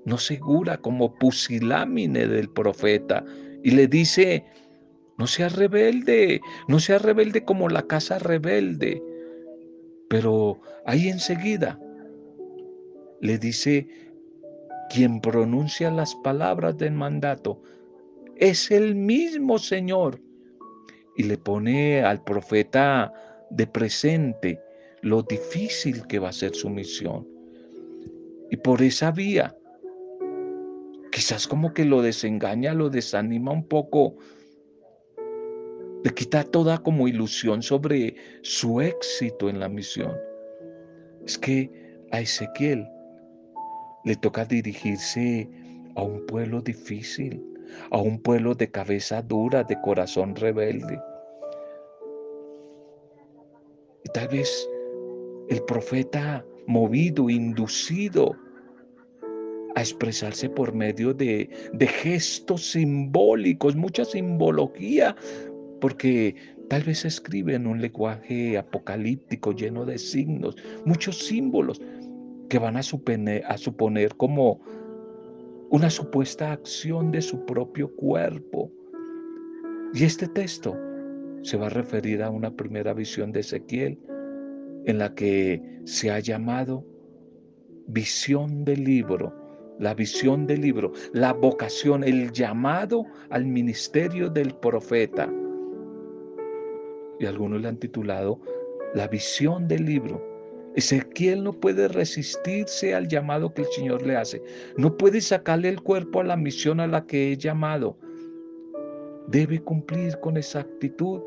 no 0.05 0.19
segura, 0.19 0.77
como 0.79 1.15
pusilámine 1.15 2.27
del 2.27 2.51
profeta, 2.51 3.25
y 3.63 3.71
le 3.71 3.87
dice, 3.87 4.45
no 5.17 5.29
seas 5.29 5.55
rebelde, 5.55 6.41
no 6.67 6.81
seas 6.81 7.03
rebelde 7.03 7.45
como 7.45 7.69
la 7.69 7.83
casa 7.83 8.19
rebelde. 8.19 9.01
Pero 10.11 10.61
ahí 10.85 11.09
enseguida 11.09 11.79
le 13.21 13.39
dice, 13.39 13.87
quien 14.91 15.21
pronuncia 15.21 15.91
las 15.91 16.15
palabras 16.17 16.77
del 16.79 16.93
mandato 16.93 17.63
es 18.37 18.71
el 18.71 18.95
mismo 18.95 19.59
Señor. 19.59 20.21
Y 21.17 21.25
le 21.25 21.39
pone 21.39 22.03
al 22.03 22.25
profeta 22.25 23.13
de 23.51 23.67
presente 23.67 24.61
lo 25.03 25.23
difícil 25.23 26.07
que 26.07 26.19
va 26.19 26.31
a 26.31 26.33
ser 26.33 26.55
su 26.55 26.69
misión. 26.69 27.27
Y 28.51 28.57
por 28.57 28.83
esa 28.83 29.11
vía, 29.11 29.57
quizás 31.13 31.47
como 31.47 31.73
que 31.73 31.85
lo 31.85 32.03
desengaña, 32.03 32.75
lo 32.75 32.91
desanima 32.91 33.53
un 33.53 33.67
poco, 33.69 34.17
le 36.03 36.13
quita 36.13 36.45
toda 36.45 36.79
como 36.79 37.09
ilusión 37.09 37.63
sobre 37.63 38.17
su 38.43 38.81
éxito 38.81 39.49
en 39.49 39.61
la 39.61 39.69
misión. 39.69 40.17
Es 41.25 41.39
que 41.39 41.71
a 42.11 42.21
Ezequiel 42.21 42.87
le 44.05 44.17
toca 44.17 44.45
dirigirse 44.45 45.49
a 45.97 46.03
un 46.03 46.25
pueblo 46.27 46.61
difícil, 46.61 47.43
a 47.91 47.99
un 47.99 48.21
pueblo 48.21 48.55
de 48.55 48.71
cabeza 48.71 49.23
dura, 49.23 49.65
de 49.65 49.81
corazón 49.81 50.37
rebelde. 50.37 51.01
Y 54.05 54.09
tal 54.13 54.29
vez 54.29 54.69
el 55.49 55.63
profeta 55.65 56.45
movido, 56.67 57.29
inducido 57.31 58.37
a 59.75 59.81
expresarse 59.81 60.49
por 60.49 60.75
medio 60.75 61.13
de, 61.13 61.49
gestos 62.03 62.71
simbólicos, 62.73 63.75
mucha 63.75 64.05
simbología, 64.05 65.17
porque 65.81 66.35
tal 66.69 66.83
vez 66.85 67.05
escribe 67.05 67.55
en 67.55 67.67
un 67.67 67.81
lenguaje 67.81 68.57
apocalíptico 68.57 69.53
lleno 69.53 69.85
de 69.85 69.99
signos, 69.99 70.57
muchos 70.85 71.19
símbolos 71.19 71.81
que 72.49 72.59
van 72.59 72.77
a 72.77 72.83
suponer, 72.83 73.45
a 73.47 73.57
suponer 73.57 74.15
como 74.17 74.61
una 75.71 75.91
supuesta 75.91 76.53
acción 76.53 77.11
de 77.11 77.23
su 77.23 77.45
propio 77.45 77.95
cuerpo. 77.97 78.71
Y 79.93 80.05
este 80.05 80.29
texto 80.29 80.77
se 81.43 81.57
va 81.57 81.67
a 81.67 81.71
referir 81.71 82.23
a 82.23 82.31
una 82.31 82.51
primera 82.51 82.95
visión 82.95 83.33
de 83.33 83.41
Ezequiel 83.41 83.99
en 84.87 84.99
la 84.99 85.15
que 85.15 85.81
se 85.85 86.11
ha 86.11 86.19
llamado 86.19 86.85
visión 87.87 88.65
del 88.65 88.85
libro, 88.85 89.35
la 89.79 89.95
visión 89.95 90.47
del 90.47 90.61
libro, 90.61 90.93
la 91.13 91.33
vocación, 91.33 92.05
el 92.05 92.33
llamado 92.33 93.05
al 93.31 93.45
ministerio 93.45 94.31
del 94.31 94.55
profeta. 94.55 95.31
Y 97.19 97.27
algunos 97.27 97.61
le 97.61 97.69
han 97.69 97.79
titulado 97.79 98.41
la 98.95 99.09
visión 99.09 99.67
del 99.69 99.85
libro 99.85 100.34
Ezequiel 100.75 101.45
no 101.45 101.53
puede 101.53 101.87
resistirse 101.87 102.95
al 102.95 103.07
llamado 103.07 103.55
que 103.55 103.63
el 103.63 103.69
Señor 103.69 104.05
le 104.05 104.17
hace. 104.17 104.43
No 104.77 104.97
puede 104.97 105.21
sacarle 105.21 105.69
el 105.69 105.81
cuerpo 105.81 106.21
a 106.21 106.25
la 106.25 106.37
misión 106.37 106.81
a 106.81 106.87
la 106.87 107.07
que 107.07 107.33
he 107.33 107.37
llamado. 107.37 107.97
Debe 109.29 109.61
cumplir 109.61 110.19
con 110.19 110.37
exactitud 110.37 111.23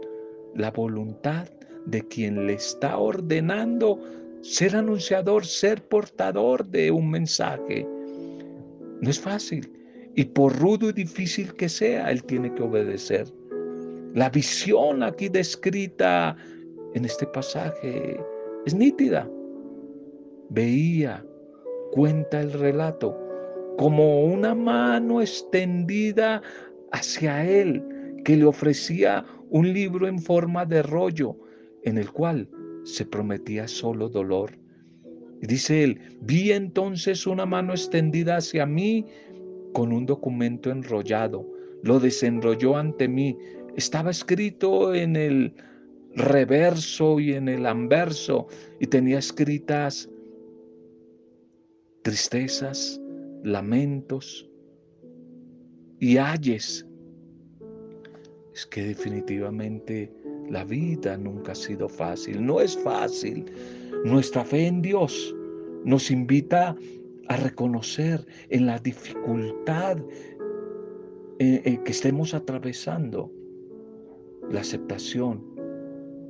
la 0.54 0.72
voluntad 0.72 1.48
de 1.86 2.02
quien 2.08 2.46
le 2.46 2.54
está 2.54 2.98
ordenando 2.98 4.00
ser 4.42 4.76
anunciador, 4.76 5.46
ser 5.46 5.82
portador 5.88 6.68
de 6.68 6.92
un 6.92 7.10
mensaje. 7.10 7.88
No 9.02 9.10
es 9.10 9.20
fácil. 9.20 9.72
Y 10.16 10.26
por 10.26 10.58
rudo 10.60 10.90
y 10.90 10.94
difícil 10.94 11.54
que 11.54 11.70
sea, 11.70 12.12
él 12.12 12.24
tiene 12.24 12.54
que 12.54 12.64
obedecer. 12.64 13.28
La 14.14 14.30
visión 14.30 15.04
aquí 15.04 15.30
descrita 15.30 16.36
en 16.96 17.06
este 17.06 17.28
pasaje 17.28 18.20
es 18.66 18.74
nítida 18.74 19.30
veía, 20.50 21.26
cuenta 21.92 22.42
el 22.42 22.54
relato, 22.54 23.18
como 23.78 24.24
una 24.26 24.56
mano 24.56 25.22
extendida 25.22 26.42
hacia 26.92 27.46
él 27.46 27.84
que 28.24 28.36
le 28.36 28.46
ofrecía 28.46 29.26
un 29.50 29.72
libro 29.72 30.08
en 30.08 30.20
forma 30.20 30.66
de 30.66 30.82
rollo 30.84 31.38
en 31.84 31.98
el 31.98 32.12
cual 32.12 32.50
se 32.84 33.06
prometía 33.06 33.68
solo 33.68 34.10
dolor. 34.10 34.52
Y 35.42 35.48
dice 35.48 35.84
él, 35.84 36.18
vi 36.22 36.52
entonces 36.52 37.28
una 37.28 37.46
mano 37.46 37.74
extendida 37.74 38.38
hacia 38.38 38.66
mí 38.66 39.06
con 39.74 39.94
un 39.94 40.06
documento 40.06 40.72
enrollado. 40.72 41.46
Lo 41.84 42.00
desenrolló 42.00 42.76
ante 42.76 43.08
mí. 43.08 43.38
Estaba 43.76 44.10
escrito 44.10 44.96
en 44.96 45.16
el 45.16 45.54
reverso 46.16 47.20
y 47.20 47.34
en 47.34 47.48
el 47.48 47.66
anverso 47.66 48.48
y 48.80 48.88
tenía 48.88 49.20
escritas 49.20 50.10
tristezas, 52.08 53.02
lamentos 53.44 54.50
y 56.00 56.16
ayes. 56.16 56.88
Es 58.56 58.66
que 58.66 58.82
definitivamente 58.82 60.10
la 60.50 60.64
vida 60.64 61.18
nunca 61.18 61.52
ha 61.52 61.56
sido 61.56 61.90
fácil, 61.90 62.46
no 62.46 62.62
es 62.62 62.78
fácil. 62.78 63.52
Nuestra 64.06 64.46
fe 64.46 64.68
en 64.68 64.82
Dios 64.82 65.36
nos 65.84 66.10
invita 66.10 66.78
a 67.28 67.36
reconocer 67.36 68.26
en 68.52 68.68
la 68.68 68.80
dificultad 68.80 69.98
eh, 71.40 71.62
eh, 71.66 71.78
que 71.84 71.92
estemos 71.92 72.34
atravesando 72.34 73.30
la 74.50 74.62
aceptación 74.62 75.44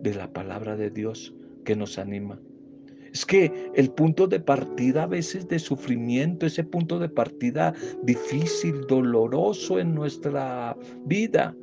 de 0.01 0.15
la 0.15 0.33
palabra 0.33 0.75
de 0.75 0.89
Dios 0.89 1.35
que 1.65 1.75
nos 1.75 1.99
anima. 1.99 2.41
Es 3.17 3.25
que 3.25 3.71
el 3.73 3.89
punto 3.89 4.27
de 4.27 4.39
partida 4.39 5.01
a 5.01 5.07
veces 5.07 5.47
de 5.47 5.57
sufrimiento, 5.57 6.45
ese 6.45 6.63
punto 6.63 6.99
de 6.99 7.09
partida 7.09 7.73
difícil, 8.03 8.81
doloroso 8.81 9.79
en 9.79 9.95
nuestra 9.95 10.77
vida, 11.05 11.55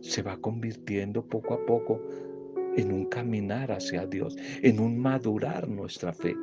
se 0.00 0.22
va 0.22 0.36
convirtiendo 0.38 1.24
poco 1.24 1.54
a 1.54 1.64
poco 1.64 2.02
en 2.76 2.90
un 2.90 3.04
caminar 3.04 3.70
hacia 3.70 4.04
Dios, 4.04 4.36
en 4.62 4.80
un 4.80 4.98
madurar 4.98 5.68
nuestra 5.68 6.12
fe. 6.12 6.34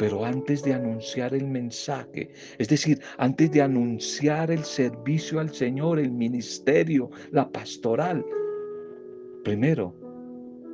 Pero 0.00 0.24
antes 0.24 0.64
de 0.64 0.74
anunciar 0.74 1.32
el 1.32 1.46
mensaje, 1.46 2.28
es 2.58 2.66
decir, 2.66 3.00
antes 3.18 3.52
de 3.52 3.62
anunciar 3.62 4.50
el 4.50 4.64
servicio 4.64 5.38
al 5.38 5.54
Señor, 5.54 6.00
el 6.00 6.10
ministerio, 6.10 7.08
la 7.30 7.48
pastoral, 7.48 8.26
primero 9.44 10.01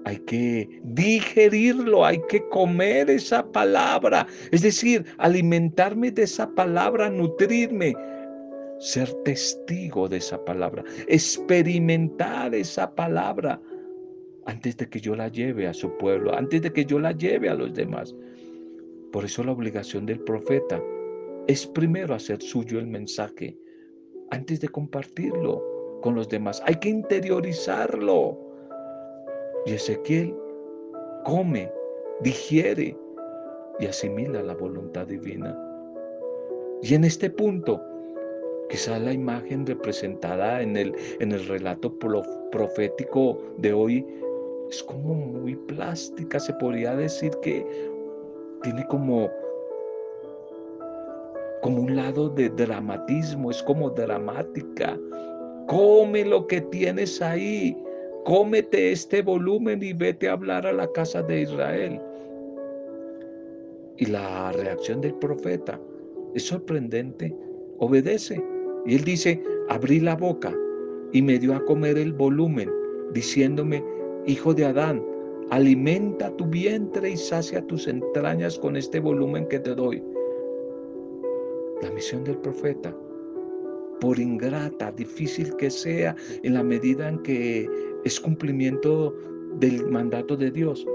hay 0.08 0.16
que 0.20 0.80
digerirlo, 0.84 2.02
hay 2.02 2.18
que 2.30 2.40
comer 2.48 3.10
esa 3.10 3.46
palabra, 3.52 4.26
es 4.50 4.62
decir, 4.62 5.04
alimentarme 5.18 6.10
de 6.10 6.22
esa 6.22 6.48
palabra, 6.54 7.10
nutrirme, 7.10 7.94
ser 8.78 9.12
testigo 9.24 10.08
de 10.08 10.16
esa 10.16 10.42
palabra, 10.46 10.82
experimentar 11.08 12.54
esa 12.54 12.94
palabra 12.94 13.60
antes 14.46 14.78
de 14.78 14.88
que 14.88 14.98
yo 14.98 15.14
la 15.14 15.28
lleve 15.28 15.66
a 15.66 15.74
su 15.74 15.94
pueblo, 15.98 16.34
antes 16.34 16.62
de 16.62 16.72
que 16.72 16.86
yo 16.86 16.98
la 16.98 17.12
lleve 17.12 17.50
a 17.50 17.54
los 17.54 17.74
demás. 17.74 18.14
Por 19.12 19.26
eso 19.26 19.44
la 19.44 19.52
obligación 19.52 20.06
del 20.06 20.20
profeta 20.20 20.82
es 21.48 21.66
primero 21.66 22.14
hacer 22.14 22.40
suyo 22.40 22.78
el 22.78 22.86
mensaje 22.86 23.58
antes 24.30 24.58
de 24.62 24.68
compartirlo 24.68 25.62
con 26.00 26.14
los 26.14 26.30
demás. 26.30 26.62
Hay 26.64 26.76
que 26.76 26.88
interiorizarlo. 26.88 28.47
Y 29.66 29.72
Ezequiel 29.74 30.34
come, 31.24 31.70
digiere 32.20 32.96
y 33.80 33.86
asimila 33.86 34.42
la 34.42 34.54
voluntad 34.54 35.06
divina. 35.06 35.56
Y 36.82 36.94
en 36.94 37.04
este 37.04 37.28
punto, 37.30 37.80
quizá 38.70 38.98
la 38.98 39.12
imagen 39.12 39.66
representada 39.66 40.62
en 40.62 40.76
el, 40.76 40.94
en 41.20 41.32
el 41.32 41.46
relato 41.46 41.92
profético 42.50 43.38
de 43.58 43.72
hoy 43.72 44.06
es 44.70 44.82
como 44.82 45.14
muy 45.14 45.56
plástica, 45.56 46.38
se 46.38 46.52
podría 46.54 46.94
decir 46.94 47.32
que 47.42 47.66
tiene 48.62 48.86
como 48.88 49.30
como 51.62 51.82
un 51.82 51.96
lado 51.96 52.28
de 52.28 52.48
dramatismo, 52.50 53.50
es 53.50 53.62
como 53.64 53.90
dramática. 53.90 54.98
Come 55.66 56.24
lo 56.24 56.46
que 56.46 56.60
tienes 56.60 57.20
ahí, 57.20 57.76
cómete 58.24 58.92
este 58.92 59.22
volumen 59.22 59.82
y 59.82 59.92
vete 59.92 60.28
a 60.28 60.32
hablar 60.32 60.66
a 60.66 60.72
la 60.72 60.90
casa 60.92 61.22
de 61.22 61.42
Israel. 61.42 62.00
Y 63.96 64.06
la 64.06 64.52
reacción 64.52 65.00
del 65.00 65.14
profeta 65.14 65.80
es 66.34 66.44
sorprendente, 66.44 67.34
obedece. 67.78 68.42
Y 68.86 68.94
él 68.96 69.04
dice, 69.04 69.42
abrí 69.68 70.00
la 70.00 70.14
boca 70.14 70.54
y 71.12 71.22
me 71.22 71.38
dio 71.38 71.54
a 71.54 71.64
comer 71.64 71.98
el 71.98 72.12
volumen, 72.12 72.70
diciéndome, 73.12 73.82
hijo 74.26 74.54
de 74.54 74.66
Adán, 74.66 75.04
alimenta 75.50 76.30
tu 76.36 76.46
vientre 76.46 77.10
y 77.10 77.16
sacia 77.16 77.66
tus 77.66 77.88
entrañas 77.88 78.58
con 78.58 78.76
este 78.76 79.00
volumen 79.00 79.46
que 79.48 79.58
te 79.58 79.74
doy. 79.74 80.02
La 81.82 81.90
misión 81.90 82.24
del 82.24 82.38
profeta, 82.38 82.94
por 84.00 84.18
ingrata, 84.18 84.92
difícil 84.92 85.54
que 85.56 85.70
sea, 85.70 86.14
en 86.42 86.54
la 86.54 86.62
medida 86.62 87.08
en 87.08 87.18
que 87.22 87.68
es 88.04 88.20
cumplimiento 88.20 89.14
del 89.58 89.86
mandato 89.88 90.36
de 90.36 90.50
Dios, 90.50 90.86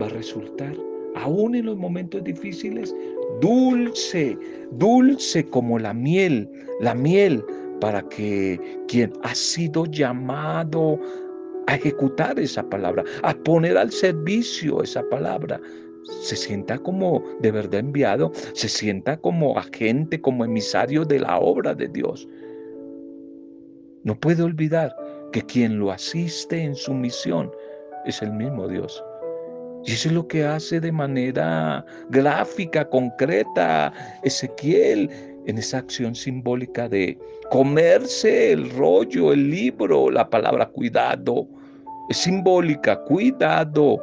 va 0.00 0.06
a 0.06 0.10
resultar, 0.10 0.74
aún 1.16 1.54
en 1.54 1.66
los 1.66 1.76
momentos 1.76 2.22
difíciles, 2.24 2.94
dulce, 3.40 4.38
dulce 4.72 5.44
como 5.46 5.78
la 5.78 5.92
miel, 5.92 6.48
la 6.80 6.94
miel 6.94 7.44
para 7.80 8.02
que 8.08 8.60
quien 8.88 9.12
ha 9.22 9.34
sido 9.34 9.86
llamado 9.86 10.98
a 11.66 11.76
ejecutar 11.76 12.38
esa 12.38 12.68
palabra, 12.68 13.04
a 13.22 13.34
poner 13.34 13.76
al 13.76 13.92
servicio 13.92 14.82
esa 14.82 15.02
palabra. 15.10 15.60
Se 16.22 16.36
sienta 16.36 16.78
como 16.78 17.22
de 17.40 17.50
verdad 17.50 17.80
enviado, 17.80 18.32
se 18.54 18.68
sienta 18.68 19.16
como 19.16 19.58
agente, 19.58 20.20
como 20.20 20.44
emisario 20.44 21.04
de 21.04 21.20
la 21.20 21.38
obra 21.38 21.74
de 21.74 21.88
Dios. 21.88 22.28
No 24.04 24.18
puede 24.18 24.42
olvidar 24.42 24.94
que 25.32 25.42
quien 25.42 25.78
lo 25.78 25.92
asiste 25.92 26.62
en 26.62 26.74
su 26.74 26.94
misión 26.94 27.50
es 28.06 28.22
el 28.22 28.32
mismo 28.32 28.68
Dios. 28.68 29.02
Y 29.84 29.92
eso 29.92 30.08
es 30.08 30.14
lo 30.14 30.26
que 30.26 30.44
hace 30.44 30.80
de 30.80 30.92
manera 30.92 31.84
gráfica, 32.10 32.88
concreta, 32.88 33.92
Ezequiel 34.22 35.10
en 35.46 35.56
esa 35.58 35.78
acción 35.78 36.14
simbólica 36.14 36.88
de 36.88 37.18
comerse 37.50 38.52
el 38.52 38.70
rollo, 38.70 39.32
el 39.32 39.50
libro, 39.50 40.10
la 40.10 40.28
palabra 40.28 40.66
cuidado, 40.66 41.48
es 42.08 42.18
simbólica, 42.18 43.02
cuidado. 43.04 44.02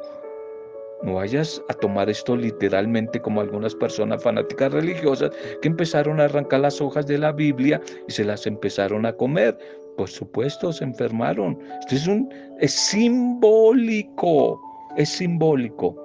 No 1.05 1.13
vayas 1.13 1.63
a 1.69 1.73
tomar 1.75 2.09
esto 2.09 2.35
literalmente 2.35 3.21
como 3.21 3.39
algunas 3.39 3.75
personas 3.75 4.23
fanáticas 4.23 4.73
religiosas 4.73 5.29
que 5.61 5.67
empezaron 5.67 6.19
a 6.19 6.23
arrancar 6.23 6.61
las 6.61 6.81
hojas 6.81 7.05
de 7.05 7.19
la 7.19 7.31
Biblia 7.31 7.79
y 8.07 8.11
se 8.11 8.25
las 8.25 8.47
empezaron 8.47 9.05
a 9.05 9.13
comer. 9.13 9.55
Por 9.97 10.09
supuesto, 10.09 10.73
se 10.73 10.83
enfermaron. 10.83 11.59
Esto 11.81 11.95
es, 11.95 12.07
un, 12.07 12.33
es 12.59 12.71
simbólico, 12.71 14.59
es 14.97 15.09
simbólico. 15.09 15.95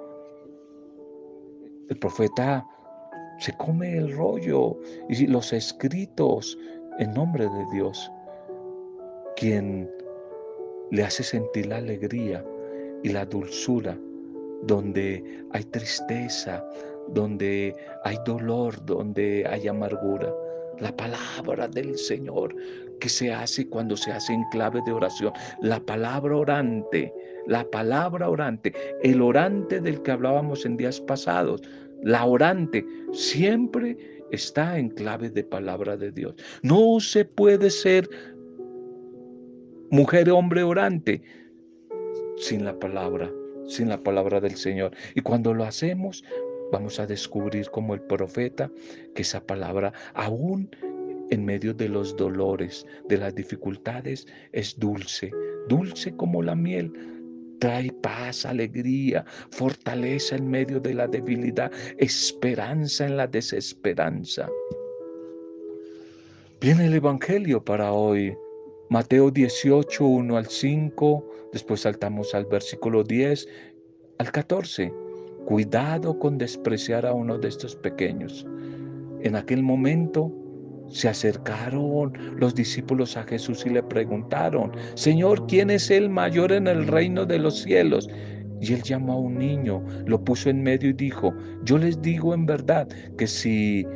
El 1.89 1.97
profeta 1.97 2.63
se 3.39 3.57
come 3.57 3.97
el 3.97 4.15
rollo 4.15 4.77
y 5.09 5.25
los 5.25 5.51
escritos 5.51 6.55
en 6.99 7.11
nombre 7.15 7.45
de 7.45 7.65
Dios. 7.73 8.11
Quien 9.35 9.89
le 10.91 11.03
hace 11.03 11.23
sentir 11.23 11.65
la 11.65 11.77
alegría 11.77 12.45
y 13.01 13.09
la 13.09 13.25
dulzura 13.25 13.97
donde 14.63 15.23
hay 15.51 15.63
tristeza, 15.65 16.63
donde 17.09 17.75
hay 18.03 18.17
dolor, 18.25 18.83
donde 18.85 19.45
hay 19.47 19.67
amargura. 19.67 20.33
La 20.79 20.95
palabra 20.95 21.67
del 21.67 21.97
Señor 21.97 22.55
que 22.99 23.09
se 23.09 23.33
hace 23.33 23.67
cuando 23.67 23.97
se 23.97 24.11
hace 24.11 24.33
en 24.33 24.43
clave 24.51 24.81
de 24.85 24.93
oración. 24.93 25.33
La 25.61 25.79
palabra 25.79 26.37
orante, 26.37 27.13
la 27.47 27.63
palabra 27.69 28.29
orante, 28.29 28.73
el 29.03 29.21
orante 29.21 29.81
del 29.81 30.01
que 30.01 30.11
hablábamos 30.11 30.65
en 30.65 30.77
días 30.77 31.01
pasados, 31.01 31.61
la 32.03 32.25
orante 32.25 32.85
siempre 33.11 33.97
está 34.31 34.77
en 34.77 34.89
clave 34.89 35.29
de 35.29 35.43
palabra 35.43 35.97
de 35.97 36.11
Dios. 36.11 36.35
No 36.63 36.99
se 36.99 37.25
puede 37.25 37.69
ser 37.69 38.07
mujer, 39.89 40.29
hombre 40.31 40.63
orante, 40.63 41.21
sin 42.37 42.63
la 42.63 42.79
palabra, 42.79 43.29
sin 43.67 43.89
la 43.89 44.01
palabra 44.01 44.39
del 44.39 44.55
Señor. 44.55 44.91
Y 45.15 45.21
cuando 45.21 45.53
lo 45.53 45.63
hacemos, 45.63 46.23
vamos 46.71 46.99
a 46.99 47.05
descubrir 47.05 47.69
como 47.69 47.93
el 47.93 48.01
profeta 48.01 48.71
que 49.15 49.21
esa 49.21 49.45
palabra, 49.45 49.93
aún 50.13 50.69
en 51.29 51.45
medio 51.45 51.73
de 51.73 51.89
los 51.89 52.15
dolores, 52.15 52.85
de 53.07 53.17
las 53.17 53.33
dificultades, 53.33 54.27
es 54.51 54.77
dulce, 54.77 55.31
dulce 55.67 56.15
como 56.15 56.41
la 56.41 56.55
miel. 56.55 56.91
Trae 57.59 57.91
paz, 58.01 58.45
alegría, 58.45 59.23
fortaleza 59.51 60.35
en 60.35 60.49
medio 60.49 60.79
de 60.79 60.95
la 60.95 61.07
debilidad, 61.07 61.71
esperanza 61.97 63.05
en 63.05 63.17
la 63.17 63.27
desesperanza. 63.27 64.49
Viene 66.59 66.87
el 66.87 66.93
Evangelio 66.95 67.63
para 67.63 67.93
hoy. 67.93 68.35
Mateo 68.91 69.31
18, 69.31 70.05
1 70.05 70.35
al 70.35 70.47
5, 70.47 71.25
después 71.53 71.79
saltamos 71.79 72.35
al 72.35 72.43
versículo 72.43 73.05
10 73.05 73.47
al 74.19 74.31
14. 74.33 74.93
Cuidado 75.45 76.19
con 76.19 76.37
despreciar 76.37 77.05
a 77.05 77.13
uno 77.13 77.37
de 77.37 77.47
estos 77.47 77.73
pequeños. 77.73 78.45
En 79.21 79.37
aquel 79.37 79.63
momento 79.63 80.29
se 80.89 81.07
acercaron 81.07 82.11
los 82.35 82.53
discípulos 82.53 83.15
a 83.15 83.23
Jesús 83.23 83.65
y 83.65 83.69
le 83.69 83.81
preguntaron, 83.81 84.73
Señor, 84.95 85.47
¿quién 85.47 85.69
es 85.69 85.89
el 85.89 86.09
mayor 86.09 86.51
en 86.51 86.67
el 86.67 86.85
reino 86.85 87.25
de 87.25 87.39
los 87.39 87.61
cielos? 87.61 88.09
Y 88.59 88.73
él 88.73 88.83
llamó 88.83 89.13
a 89.13 89.19
un 89.19 89.37
niño, 89.37 89.81
lo 90.05 90.21
puso 90.21 90.49
en 90.49 90.63
medio 90.63 90.89
y 90.89 90.93
dijo, 90.93 91.33
yo 91.63 91.77
les 91.77 92.01
digo 92.01 92.33
en 92.33 92.45
verdad 92.45 92.89
que 93.17 93.25
si 93.25 93.87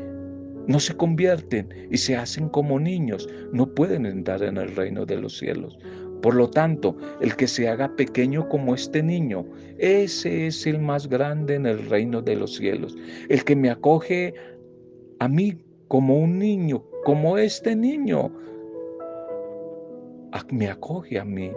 no 0.68 0.80
se 0.80 0.96
convierten 0.96 1.70
y 1.92 1.98
se 1.98 2.16
hacen 2.16 2.50
como 2.50 2.80
niños, 2.80 3.28
no 3.52 3.68
pueden 3.74 4.06
entrar 4.06 4.44
en 4.44 4.58
el 4.58 4.76
reino 4.76 5.06
de 5.06 5.18
los 5.18 5.38
cielos. 5.38 5.78
Por 6.22 6.36
lo 6.36 6.50
tanto, 6.50 6.98
el 7.22 7.36
que 7.36 7.48
se 7.48 7.68
haga 7.70 7.96
pequeño 7.96 8.50
como 8.50 8.74
este 8.74 9.04
niño, 9.04 9.46
ese 9.78 10.48
es 10.48 10.66
el 10.66 10.80
más 10.80 11.08
grande 11.08 11.56
en 11.56 11.66
el 11.66 11.88
reino 11.88 12.22
de 12.22 12.36
los 12.36 12.56
cielos. 12.56 12.98
El 13.30 13.44
que 13.44 13.56
me 13.56 13.70
acoge 13.70 14.34
a 15.20 15.28
mí 15.28 15.58
como 15.88 16.18
un 16.18 16.40
niño, 16.40 16.84
como 17.04 17.38
este 17.38 17.76
niño, 17.76 18.32
me 20.52 20.70
acoge 20.70 21.20
a 21.20 21.26
mí. 21.26 21.52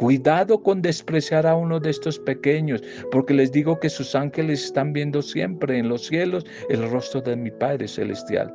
Cuidado 0.00 0.62
con 0.62 0.80
despreciar 0.80 1.46
a 1.46 1.54
uno 1.54 1.78
de 1.78 1.90
estos 1.90 2.18
pequeños, 2.18 2.82
porque 3.10 3.34
les 3.34 3.52
digo 3.52 3.78
que 3.78 3.90
sus 3.90 4.14
ángeles 4.14 4.64
están 4.64 4.94
viendo 4.94 5.20
siempre 5.20 5.76
en 5.76 5.90
los 5.90 6.06
cielos 6.06 6.46
el 6.70 6.90
rostro 6.90 7.20
de 7.20 7.36
mi 7.36 7.50
Padre 7.50 7.86
Celestial. 7.86 8.50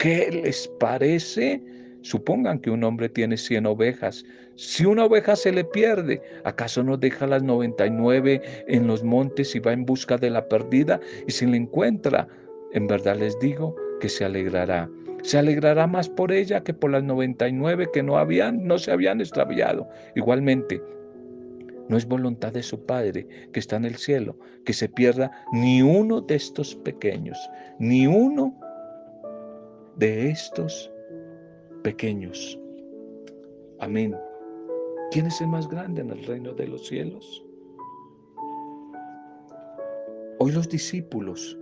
¿Qué 0.00 0.28
les 0.42 0.66
parece? 0.80 1.62
Supongan 2.02 2.58
que 2.58 2.70
un 2.70 2.82
hombre 2.82 3.08
tiene 3.08 3.36
100 3.36 3.66
ovejas. 3.66 4.24
Si 4.56 4.84
una 4.84 5.04
oveja 5.04 5.36
se 5.36 5.52
le 5.52 5.62
pierde, 5.62 6.20
¿acaso 6.42 6.82
no 6.82 6.96
deja 6.96 7.28
las 7.28 7.44
99 7.44 8.42
en 8.66 8.88
los 8.88 9.04
montes 9.04 9.54
y 9.54 9.60
va 9.60 9.72
en 9.72 9.84
busca 9.84 10.16
de 10.16 10.30
la 10.30 10.48
perdida? 10.48 10.98
Y 11.28 11.30
si 11.30 11.46
la 11.46 11.54
encuentra, 11.54 12.26
en 12.72 12.88
verdad 12.88 13.16
les 13.16 13.38
digo 13.38 13.76
que 14.00 14.08
se 14.08 14.24
alegrará 14.24 14.90
se 15.24 15.38
alegrará 15.38 15.86
más 15.86 16.10
por 16.10 16.32
ella 16.32 16.62
que 16.62 16.74
por 16.74 16.90
las 16.90 17.02
99 17.02 17.88
que 17.94 18.02
no 18.02 18.18
habían, 18.18 18.66
no 18.66 18.76
se 18.76 18.92
habían 18.92 19.22
extraviado. 19.22 19.88
Igualmente, 20.14 20.82
no 21.88 21.96
es 21.96 22.06
voluntad 22.06 22.52
de 22.52 22.62
su 22.62 22.84
Padre 22.84 23.26
que 23.50 23.58
está 23.58 23.76
en 23.76 23.86
el 23.86 23.96
cielo 23.96 24.36
que 24.66 24.74
se 24.74 24.86
pierda 24.86 25.30
ni 25.50 25.80
uno 25.80 26.20
de 26.20 26.34
estos 26.34 26.76
pequeños, 26.76 27.38
ni 27.78 28.06
uno 28.06 28.54
de 29.96 30.28
estos 30.28 30.92
pequeños. 31.82 32.60
Amén. 33.80 34.14
¿Quién 35.10 35.26
es 35.26 35.40
el 35.40 35.48
más 35.48 35.68
grande 35.68 36.02
en 36.02 36.10
el 36.10 36.22
reino 36.26 36.52
de 36.52 36.68
los 36.68 36.86
cielos? 36.86 37.46
Hoy 40.38 40.52
los 40.52 40.68
discípulos, 40.68 41.58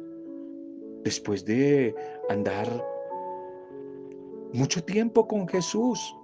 después 1.05 1.44
de 1.44 1.94
andar 2.29 2.66
mucho 4.52 4.82
tiempo 4.84 5.26
con 5.26 5.48
Jesús. 5.48 6.14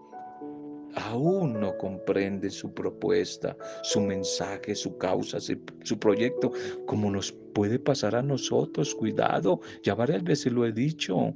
Aún 0.95 1.61
no 1.61 1.77
comprende 1.77 2.51
su 2.51 2.73
propuesta, 2.73 3.57
su 3.83 4.01
mensaje, 4.01 4.75
su 4.75 4.97
causa, 4.97 5.39
su 5.41 5.99
proyecto, 5.99 6.51
como 6.87 7.11
nos 7.11 7.31
puede 7.55 7.79
pasar 7.79 8.17
a 8.17 8.23
nosotros. 8.23 8.95
Cuidado, 8.95 9.61
ya 9.83 9.95
varias 9.95 10.25
veces 10.25 10.53
lo 10.53 10.65
he 10.65 10.73
dicho, 10.73 11.35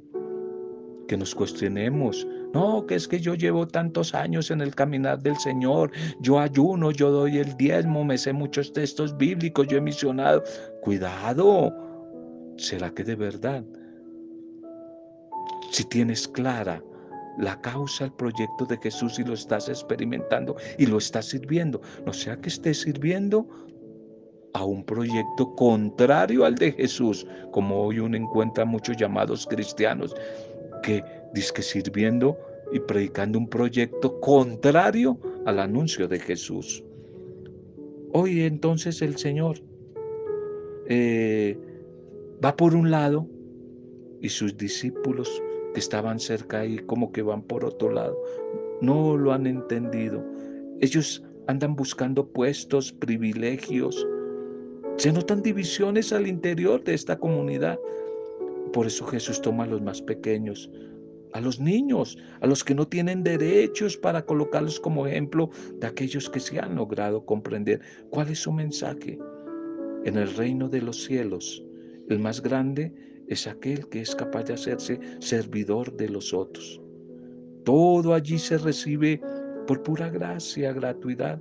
que 1.07 1.17
nos 1.17 1.35
cuestionemos. 1.35 2.27
No, 2.53 2.85
que 2.85 2.95
es 2.95 3.07
que 3.07 3.19
yo 3.19 3.33
llevo 3.35 3.67
tantos 3.67 4.13
años 4.13 4.51
en 4.51 4.61
el 4.61 4.75
caminar 4.75 5.21
del 5.21 5.37
Señor, 5.37 5.91
yo 6.19 6.39
ayuno, 6.39 6.91
yo 6.91 7.09
doy 7.09 7.37
el 7.37 7.55
diezmo, 7.57 8.03
me 8.03 8.17
sé 8.17 8.33
muchos 8.33 8.73
textos 8.73 9.15
bíblicos, 9.17 9.67
yo 9.67 9.77
he 9.77 9.81
misionado. 9.81 10.43
Cuidado, 10.81 11.73
¿será 12.57 12.91
que 12.91 13.03
de 13.03 13.15
verdad 13.15 13.63
si 15.73 15.83
tienes 15.85 16.27
clara 16.27 16.83
la 17.39 17.59
causa, 17.61 18.05
el 18.05 18.13
proyecto 18.13 18.65
de 18.65 18.77
Jesús 18.77 19.17
y 19.17 19.23
lo 19.23 19.33
estás 19.33 19.67
experimentando 19.67 20.55
y 20.77 20.85
lo 20.85 20.99
estás 20.99 21.25
sirviendo, 21.25 21.81
no 22.05 22.13
sea 22.13 22.37
que 22.37 22.49
estés 22.49 22.81
sirviendo 22.81 23.47
a 24.53 24.63
un 24.63 24.85
proyecto 24.85 25.55
contrario 25.55 26.45
al 26.45 26.53
de 26.55 26.73
Jesús, 26.73 27.25
como 27.51 27.85
hoy 27.85 27.97
uno 27.97 28.15
encuentra 28.15 28.65
muchos 28.65 28.97
llamados 28.97 29.47
cristianos 29.47 30.15
que 30.83 31.03
que 31.33 31.61
sirviendo 31.63 32.37
y 32.71 32.79
predicando 32.79 33.39
un 33.39 33.49
proyecto 33.49 34.19
contrario 34.19 35.19
al 35.47 35.57
anuncio 35.57 36.07
de 36.07 36.19
Jesús. 36.19 36.83
Hoy 38.11 38.41
entonces 38.41 39.01
el 39.01 39.17
Señor 39.17 39.57
eh, 40.87 41.57
va 42.45 42.55
por 42.55 42.75
un 42.75 42.91
lado 42.91 43.27
y 44.21 44.29
sus 44.29 44.55
discípulos 44.55 45.41
que 45.73 45.79
estaban 45.79 46.19
cerca 46.19 46.59
ahí 46.59 46.77
como 46.77 47.11
que 47.11 47.21
van 47.21 47.41
por 47.41 47.65
otro 47.65 47.91
lado. 47.91 48.17
No 48.81 49.17
lo 49.17 49.33
han 49.33 49.47
entendido. 49.47 50.23
Ellos 50.81 51.23
andan 51.47 51.75
buscando 51.75 52.27
puestos, 52.27 52.91
privilegios. 52.91 54.07
Se 54.97 55.11
notan 55.11 55.41
divisiones 55.41 56.13
al 56.13 56.27
interior 56.27 56.83
de 56.83 56.93
esta 56.93 57.17
comunidad. 57.17 57.79
Por 58.71 58.87
eso 58.87 59.05
Jesús 59.05 59.41
toma 59.41 59.63
a 59.63 59.67
los 59.67 59.81
más 59.81 60.01
pequeños, 60.01 60.69
a 61.33 61.41
los 61.41 61.59
niños, 61.59 62.17
a 62.41 62.47
los 62.47 62.63
que 62.63 62.75
no 62.75 62.87
tienen 62.87 63.23
derechos 63.23 63.97
para 63.97 64.25
colocarlos 64.25 64.79
como 64.79 65.07
ejemplo 65.07 65.49
de 65.79 65.87
aquellos 65.87 66.29
que 66.29 66.39
se 66.39 66.59
han 66.59 66.75
logrado 66.75 67.25
comprender 67.25 67.81
cuál 68.09 68.29
es 68.29 68.39
su 68.39 68.51
mensaje. 68.51 69.19
En 70.05 70.17
el 70.17 70.35
reino 70.35 70.69
de 70.69 70.81
los 70.81 71.03
cielos, 71.03 71.63
el 72.09 72.19
más 72.19 72.41
grande 72.41 72.93
es 73.33 73.47
aquel 73.47 73.87
que 73.89 74.01
es 74.01 74.15
capaz 74.15 74.43
de 74.45 74.53
hacerse 74.53 74.99
servidor 75.19 75.95
de 75.97 76.09
los 76.09 76.33
otros. 76.33 76.81
Todo 77.65 78.13
allí 78.13 78.39
se 78.39 78.57
recibe 78.57 79.21
por 79.67 79.83
pura 79.83 80.09
gracia, 80.09 80.73
gratuidad. 80.73 81.39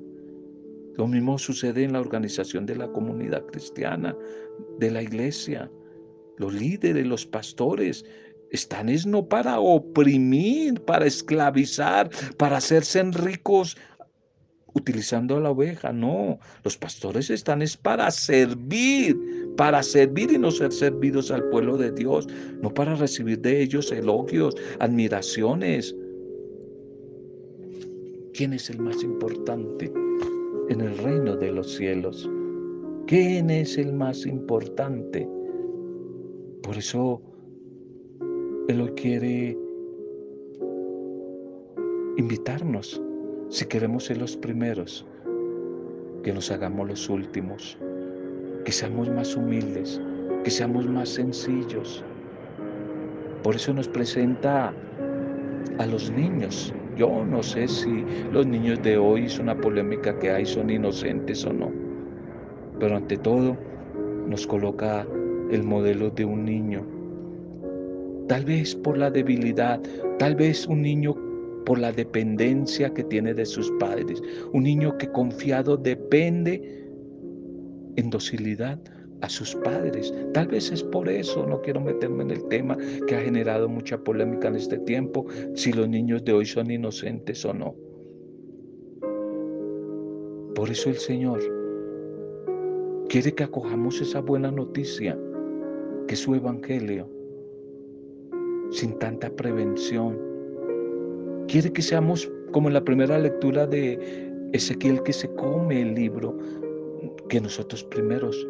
Lo 0.97 1.07
mismo 1.07 1.39
sucede 1.39 1.85
en 1.85 1.93
la 1.95 2.01
organización 2.01 2.67
de 2.67 2.77
la 2.77 2.89
comunidad 2.93 3.45
cristiana, 3.47 4.17
de 4.79 4.91
la 4.91 5.03
iglesia. 5.03 5.71
Los 6.39 6.53
líderes, 6.53 7.07
los 7.07 7.27
pastores, 7.27 8.05
están 8.51 8.91
es 8.91 9.07
no 9.07 9.27
para 9.27 9.59
oprimir, 9.59 10.81
para 10.83 11.07
esclavizar, 11.07 12.11
para 12.37 12.59
hacerse 12.59 13.03
ricos 13.03 13.77
utilizando 14.75 15.37
a 15.37 15.41
la 15.41 15.51
oveja, 15.51 15.93
no. 15.93 16.39
Los 16.65 16.77
pastores 16.77 17.31
están 17.31 17.63
es 17.63 17.77
para 17.77 18.11
servir, 18.11 19.19
para 19.57 19.83
servir 19.83 20.33
y 20.33 20.39
no 20.39 20.51
ser 20.51 20.73
servidos 20.73 21.31
al 21.31 21.49
pueblo 21.51 21.77
de 21.77 21.93
Dios, 21.93 22.27
no 22.61 22.73
para 22.73 22.95
recibir 22.95 23.41
de 23.41 23.63
ellos 23.63 23.93
elogios, 23.93 24.55
admiraciones. 24.79 25.95
¿Quién 28.35 28.55
es 28.55 28.71
el 28.71 28.79
más 28.79 29.03
importante 29.03 29.93
en 30.71 30.81
el 30.81 30.97
reino 30.99 31.37
de 31.37 31.53
los 31.53 31.75
cielos? 31.75 32.29
¿Quién 33.07 33.51
es 33.51 33.77
el 33.77 33.93
más 33.93 34.25
importante? 34.25 35.29
Por 36.63 36.79
eso 36.79 37.21
Él 38.69 38.81
hoy 38.81 38.93
quiere 38.93 39.59
invitarnos 42.17 43.02
si 43.53 43.67
queremos 43.67 44.07
ser 44.07 44.17
los 44.17 44.35
primeros, 44.35 45.05
que 46.23 46.33
nos 46.33 46.51
hagamos 46.51 46.89
los 46.89 47.11
últimos, 47.11 47.77
que 48.65 48.73
seamos 48.73 49.11
más 49.11 49.37
humildes, 49.37 50.01
que 50.43 50.51
seamos 50.51 50.87
más 50.87 51.11
sencillos. 51.11 52.03
Por 53.43 53.55
eso 53.57 53.75
nos 53.75 53.89
presenta 53.89 54.73
a 55.77 55.87
los 55.87 56.11
niños. 56.11 56.73
Yo 56.97 57.27
no 57.27 57.43
sé 57.43 57.69
si 57.69 58.07
los 58.33 58.47
niños 58.47 58.83
de 58.83 58.97
hoy 58.97 59.27
es 59.27 59.39
una 59.39 59.55
polémica 59.55 60.19
que 60.19 60.31
hay, 60.31 60.47
son 60.47 60.71
inocentes 60.71 61.45
o 61.45 61.53
no. 61.53 61.71
Pero 62.81 62.97
ante 62.97 63.19
todo 63.19 63.59
nos 64.27 64.47
coloca 64.47 65.07
el 65.51 65.63
modelo 65.63 66.09
de 66.09 66.25
un 66.25 66.47
niño. 66.47 66.87
Tal 68.29 68.47
vez 68.47 68.75
por 68.75 68.97
la 68.97 69.11
debilidad, 69.11 69.79
tal 70.19 70.37
vez 70.37 70.67
un 70.67 70.81
niño 70.81 71.15
por 71.65 71.79
la 71.79 71.93
dependencia 71.93 72.93
que 72.93 73.05
tiene 73.05 73.35
de 73.35 73.47
sus 73.47 73.71
padres. 73.79 74.23
Un 74.53 74.65
niño 74.65 74.97
que 74.99 75.11
confiado 75.11 75.77
depende 75.77 76.83
en 77.97 78.11
docilidad 78.11 78.81
a 79.21 79.29
sus 79.29 79.55
padres. 79.57 80.13
Tal 80.35 80.49
vez 80.49 80.71
es 80.71 80.83
por 80.83 81.09
eso, 81.09 81.47
no 81.47 81.61
quiero 81.63 81.81
meterme 81.81 82.25
en 82.25 82.33
el 82.33 82.45
tema 82.49 82.77
que 83.07 83.15
ha 83.15 83.21
generado 83.21 83.69
mucha 83.69 83.97
polémica 83.99 84.49
en 84.49 84.57
este 84.57 84.79
tiempo, 84.79 85.27
si 85.55 85.73
los 85.73 85.89
niños 85.89 86.25
de 86.25 86.33
hoy 86.33 86.45
son 86.45 86.71
inocentes 86.71 87.45
o 87.45 87.55
no. 87.55 87.75
Por 90.55 90.71
eso 90.71 90.91
el 90.91 90.97
Señor 90.97 91.41
quiere 93.09 93.33
que 93.33 93.45
acojamos 93.45 94.01
esa 94.01 94.21
buena 94.21 94.51
noticia, 94.51 95.19
que 96.09 96.17
su 96.17 96.35
Evangelio, 96.35 97.09
sin 98.71 98.99
tanta 98.99 99.31
prevención, 99.31 100.32
Quiere 101.53 101.71
que 101.71 101.83
seamos 101.83 102.33
como 102.51 102.69
en 102.69 102.73
la 102.73 102.83
primera 102.83 103.19
lectura 103.19 103.67
de 103.67 103.99
Ezequiel 104.55 105.03
que 105.03 105.13
se 105.13 105.29
come 105.35 105.83
el 105.83 105.95
libro, 105.95 106.35
que 107.29 107.43
nosotros 107.43 107.85
primeros 107.85 108.49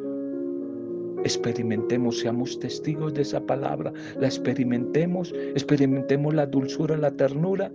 experimentemos, 1.25 2.21
seamos 2.21 2.61
testigos 2.61 3.13
de 3.15 3.23
esa 3.23 3.45
palabra, 3.45 3.93
la 4.21 4.29
experimentemos, 4.29 5.35
experimentemos 5.35 6.33
la 6.33 6.47
dulzura, 6.47 6.97
la 6.97 7.11
ternura 7.11 7.73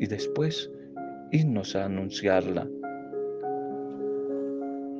y 0.00 0.08
después 0.08 0.68
irnos 1.30 1.76
a 1.76 1.84
anunciarla. 1.84 2.68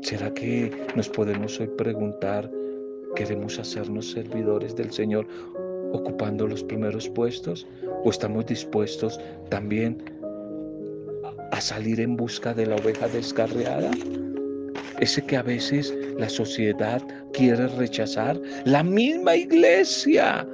¿Será 0.03 0.33
que 0.33 0.71
nos 0.95 1.09
podemos 1.09 1.59
hoy 1.59 1.67
preguntar, 1.77 2.49
queremos 3.17 3.59
hacernos 3.59 4.13
servidores 4.13 4.77
del 4.77 4.93
Señor 4.93 5.27
ocupando 5.93 6.47
los 6.47 6.63
primeros 6.63 7.09
puestos 7.09 7.67
o 8.07 8.11
estamos 8.11 8.47
dispuestos 8.47 9.21
también 9.49 9.99
a 11.51 11.61
salir 11.61 12.01
en 12.01 12.17
busca 12.17 12.55
de 12.55 12.67
la 12.67 12.77
oveja 12.77 13.09
descarriada? 13.09 13.91
Ese 15.01 15.23
que 15.23 15.37
a 15.37 15.43
veces 15.43 15.93
la 16.17 16.29
sociedad 16.29 17.03
quiere 17.33 17.67
rechazar, 17.67 18.41
la 18.65 18.85
misma 18.85 19.35
iglesia 19.35 20.47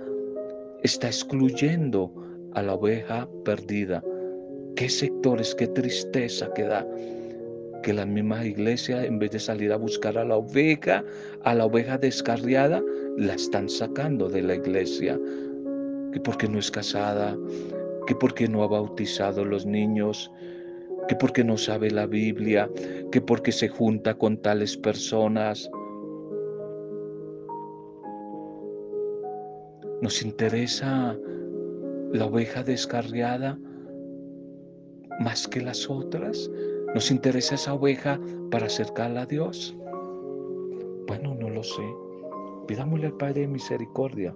está 0.82 1.08
excluyendo 1.08 2.10
a 2.54 2.62
la 2.62 2.72
oveja 2.72 3.28
perdida. 3.44 4.02
¿Qué 4.74 4.88
sectores, 4.88 5.54
qué 5.54 5.66
tristeza 5.68 6.50
que 6.54 6.64
da 6.64 6.86
que 7.82 7.92
la 7.92 8.06
misma 8.06 8.44
iglesia, 8.46 9.04
en 9.04 9.18
vez 9.18 9.32
de 9.32 9.40
salir 9.40 9.72
a 9.72 9.76
buscar 9.76 10.16
a 10.16 10.24
la 10.24 10.36
oveja, 10.36 11.04
a 11.42 11.54
la 11.54 11.66
oveja 11.66 11.98
descarriada, 11.98 12.80
la 13.18 13.34
están 13.34 13.68
sacando 13.68 14.28
de 14.28 14.40
la 14.40 14.54
iglesia? 14.54 15.18
Que 16.12 16.20
porque 16.20 16.48
no 16.48 16.58
es 16.58 16.70
casada, 16.70 17.36
que 18.06 18.14
porque 18.14 18.48
no 18.48 18.62
ha 18.62 18.68
bautizado 18.68 19.44
los 19.44 19.64
niños, 19.66 20.30
que 21.08 21.16
porque 21.16 21.44
no 21.44 21.56
sabe 21.56 21.90
la 21.90 22.06
Biblia, 22.06 22.70
que 23.10 23.20
porque 23.20 23.52
se 23.52 23.68
junta 23.68 24.14
con 24.14 24.36
tales 24.38 24.76
personas. 24.76 25.70
Nos 30.00 30.22
interesa 30.22 31.16
la 32.12 32.26
oveja 32.26 32.62
descarriada 32.62 33.58
más 35.20 35.46
que 35.46 35.60
las 35.60 35.88
otras. 35.88 36.50
Nos 36.94 37.10
interesa 37.10 37.54
esa 37.54 37.74
oveja 37.74 38.20
para 38.50 38.66
acercarla 38.66 39.22
a 39.22 39.26
Dios. 39.26 39.76
Bueno, 41.06 41.34
no 41.34 41.48
lo 41.48 41.62
sé. 41.62 41.82
Pidámosle 42.66 43.06
al 43.06 43.16
Padre 43.16 43.42
de 43.42 43.48
misericordia 43.48 44.34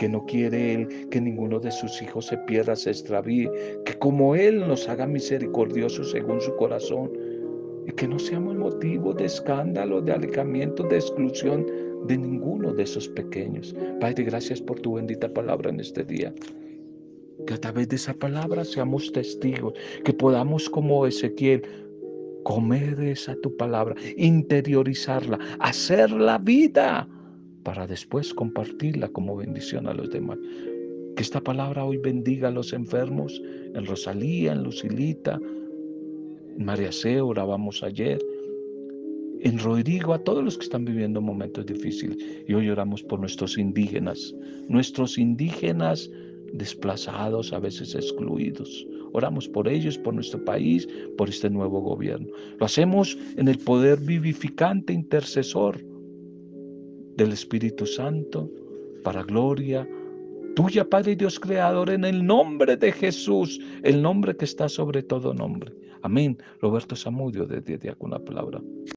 que 0.00 0.08
no 0.08 0.24
quiere 0.24 0.72
Él 0.72 1.10
que 1.10 1.20
ninguno 1.20 1.60
de 1.60 1.70
sus 1.70 2.00
hijos 2.00 2.24
se 2.24 2.38
pierda, 2.38 2.74
se 2.74 2.88
extravíe, 2.88 3.50
que 3.84 3.92
como 3.98 4.34
Él 4.34 4.66
nos 4.66 4.88
haga 4.88 5.06
misericordiosos 5.06 6.12
según 6.12 6.40
su 6.40 6.56
corazón 6.56 7.12
y 7.86 7.92
que 7.92 8.08
no 8.08 8.18
seamos 8.18 8.56
motivo 8.56 9.12
de 9.12 9.26
escándalo, 9.26 10.00
de 10.00 10.12
alejamiento, 10.12 10.84
de 10.84 10.96
exclusión 10.96 11.66
de 12.06 12.16
ninguno 12.16 12.72
de 12.72 12.84
esos 12.84 13.10
pequeños. 13.10 13.76
Padre, 14.00 14.24
gracias 14.24 14.62
por 14.62 14.80
tu 14.80 14.94
bendita 14.94 15.30
palabra 15.34 15.68
en 15.68 15.80
este 15.80 16.02
día. 16.02 16.32
Que 17.46 17.52
a 17.52 17.58
través 17.58 17.90
de 17.90 17.96
esa 17.96 18.14
palabra 18.14 18.64
seamos 18.64 19.12
testigos, 19.12 19.74
que 20.02 20.14
podamos 20.14 20.70
como 20.70 21.06
Ezequiel 21.06 21.60
comer 22.44 22.98
esa 23.00 23.36
tu 23.42 23.54
palabra, 23.54 23.94
interiorizarla, 24.16 25.38
hacerla 25.58 26.38
vida 26.38 27.06
para 27.70 27.86
después 27.86 28.34
compartirla 28.34 29.06
como 29.10 29.36
bendición 29.36 29.86
a 29.86 29.94
los 29.94 30.10
demás. 30.10 30.40
Que 31.14 31.22
esta 31.22 31.40
palabra 31.40 31.84
hoy 31.84 31.98
bendiga 31.98 32.48
a 32.48 32.50
los 32.50 32.72
enfermos 32.72 33.40
en 33.76 33.86
Rosalía, 33.86 34.50
en 34.50 34.64
Lucilita, 34.64 35.38
en 36.58 36.64
María 36.64 36.90
C, 36.90 37.20
orábamos 37.20 37.84
ayer, 37.84 38.18
en 39.42 39.56
Rodrigo, 39.60 40.14
a 40.14 40.18
todos 40.18 40.42
los 40.42 40.58
que 40.58 40.64
están 40.64 40.84
viviendo 40.84 41.20
momentos 41.20 41.64
difíciles. 41.64 42.16
Y 42.48 42.54
hoy 42.54 42.68
oramos 42.68 43.04
por 43.04 43.20
nuestros 43.20 43.56
indígenas, 43.56 44.34
nuestros 44.66 45.16
indígenas 45.16 46.10
desplazados, 46.52 47.52
a 47.52 47.60
veces 47.60 47.94
excluidos. 47.94 48.84
Oramos 49.12 49.46
por 49.46 49.68
ellos, 49.68 49.96
por 49.96 50.12
nuestro 50.12 50.44
país, 50.44 50.88
por 51.16 51.28
este 51.28 51.48
nuevo 51.48 51.80
gobierno. 51.80 52.26
Lo 52.58 52.66
hacemos 52.66 53.16
en 53.36 53.46
el 53.46 53.58
poder 53.58 54.00
vivificante 54.00 54.92
intercesor 54.92 55.80
del 57.20 57.32
Espíritu 57.32 57.84
Santo, 57.84 58.50
para 59.04 59.22
gloria 59.22 59.86
tuya, 60.56 60.88
Padre 60.88 61.16
Dios 61.16 61.38
Creador, 61.38 61.90
en 61.90 62.04
el 62.04 62.24
nombre 62.24 62.78
de 62.78 62.92
Jesús, 62.92 63.60
el 63.82 64.00
nombre 64.00 64.34
que 64.34 64.46
está 64.46 64.68
sobre 64.70 65.02
todo 65.02 65.34
nombre. 65.34 65.70
Amén. 66.02 66.38
Roberto 66.62 66.96
Samudio, 66.96 67.44
desde 67.46 67.94
la 68.08 68.18
Palabra. 68.18 68.62